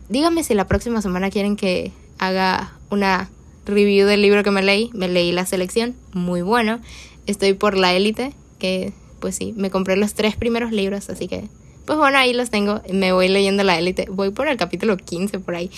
Díganme 0.10 0.44
si 0.44 0.54
la 0.54 0.68
próxima 0.68 1.02
semana 1.02 1.32
quieren 1.32 1.56
que 1.56 1.94
haga 2.20 2.74
una 2.90 3.30
review 3.66 4.06
del 4.06 4.22
libro 4.22 4.44
que 4.44 4.52
me 4.52 4.62
leí. 4.62 4.90
Me 4.94 5.08
leí 5.08 5.32
La 5.32 5.46
Selección, 5.46 5.96
muy 6.12 6.42
bueno. 6.42 6.82
Estoy 7.26 7.54
por 7.54 7.78
La 7.78 7.94
Élite, 7.94 8.34
que 8.60 8.92
pues 9.22 9.36
sí, 9.36 9.54
me 9.56 9.70
compré 9.70 9.96
los 9.96 10.14
tres 10.14 10.36
primeros 10.36 10.74
libros, 10.74 11.10
así 11.10 11.30
que 11.30 11.48
pues 11.86 11.98
bueno, 11.98 12.18
ahí 12.18 12.34
los 12.34 12.50
tengo. 12.50 12.82
Me 12.92 13.14
voy 13.14 13.30
leyendo 13.30 13.64
La 13.64 13.80
Élite. 13.80 14.08
Voy 14.10 14.32
por 14.32 14.50
el 14.50 14.58
capítulo 14.58 14.98
15 14.98 15.40
por 15.40 15.56
ahí. 15.56 15.72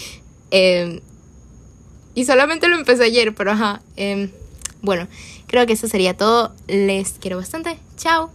Eh, 0.49 1.01
y 2.15 2.25
solamente 2.25 2.67
lo 2.67 2.75
empecé 2.75 3.05
ayer, 3.05 3.33
pero 3.33 3.51
ajá. 3.51 3.81
Em, 3.95 4.29
bueno, 4.81 5.07
creo 5.47 5.65
que 5.65 5.73
eso 5.73 5.87
sería 5.87 6.15
todo. 6.15 6.53
Les 6.67 7.13
quiero 7.19 7.37
bastante. 7.37 7.79
Chao. 7.97 8.31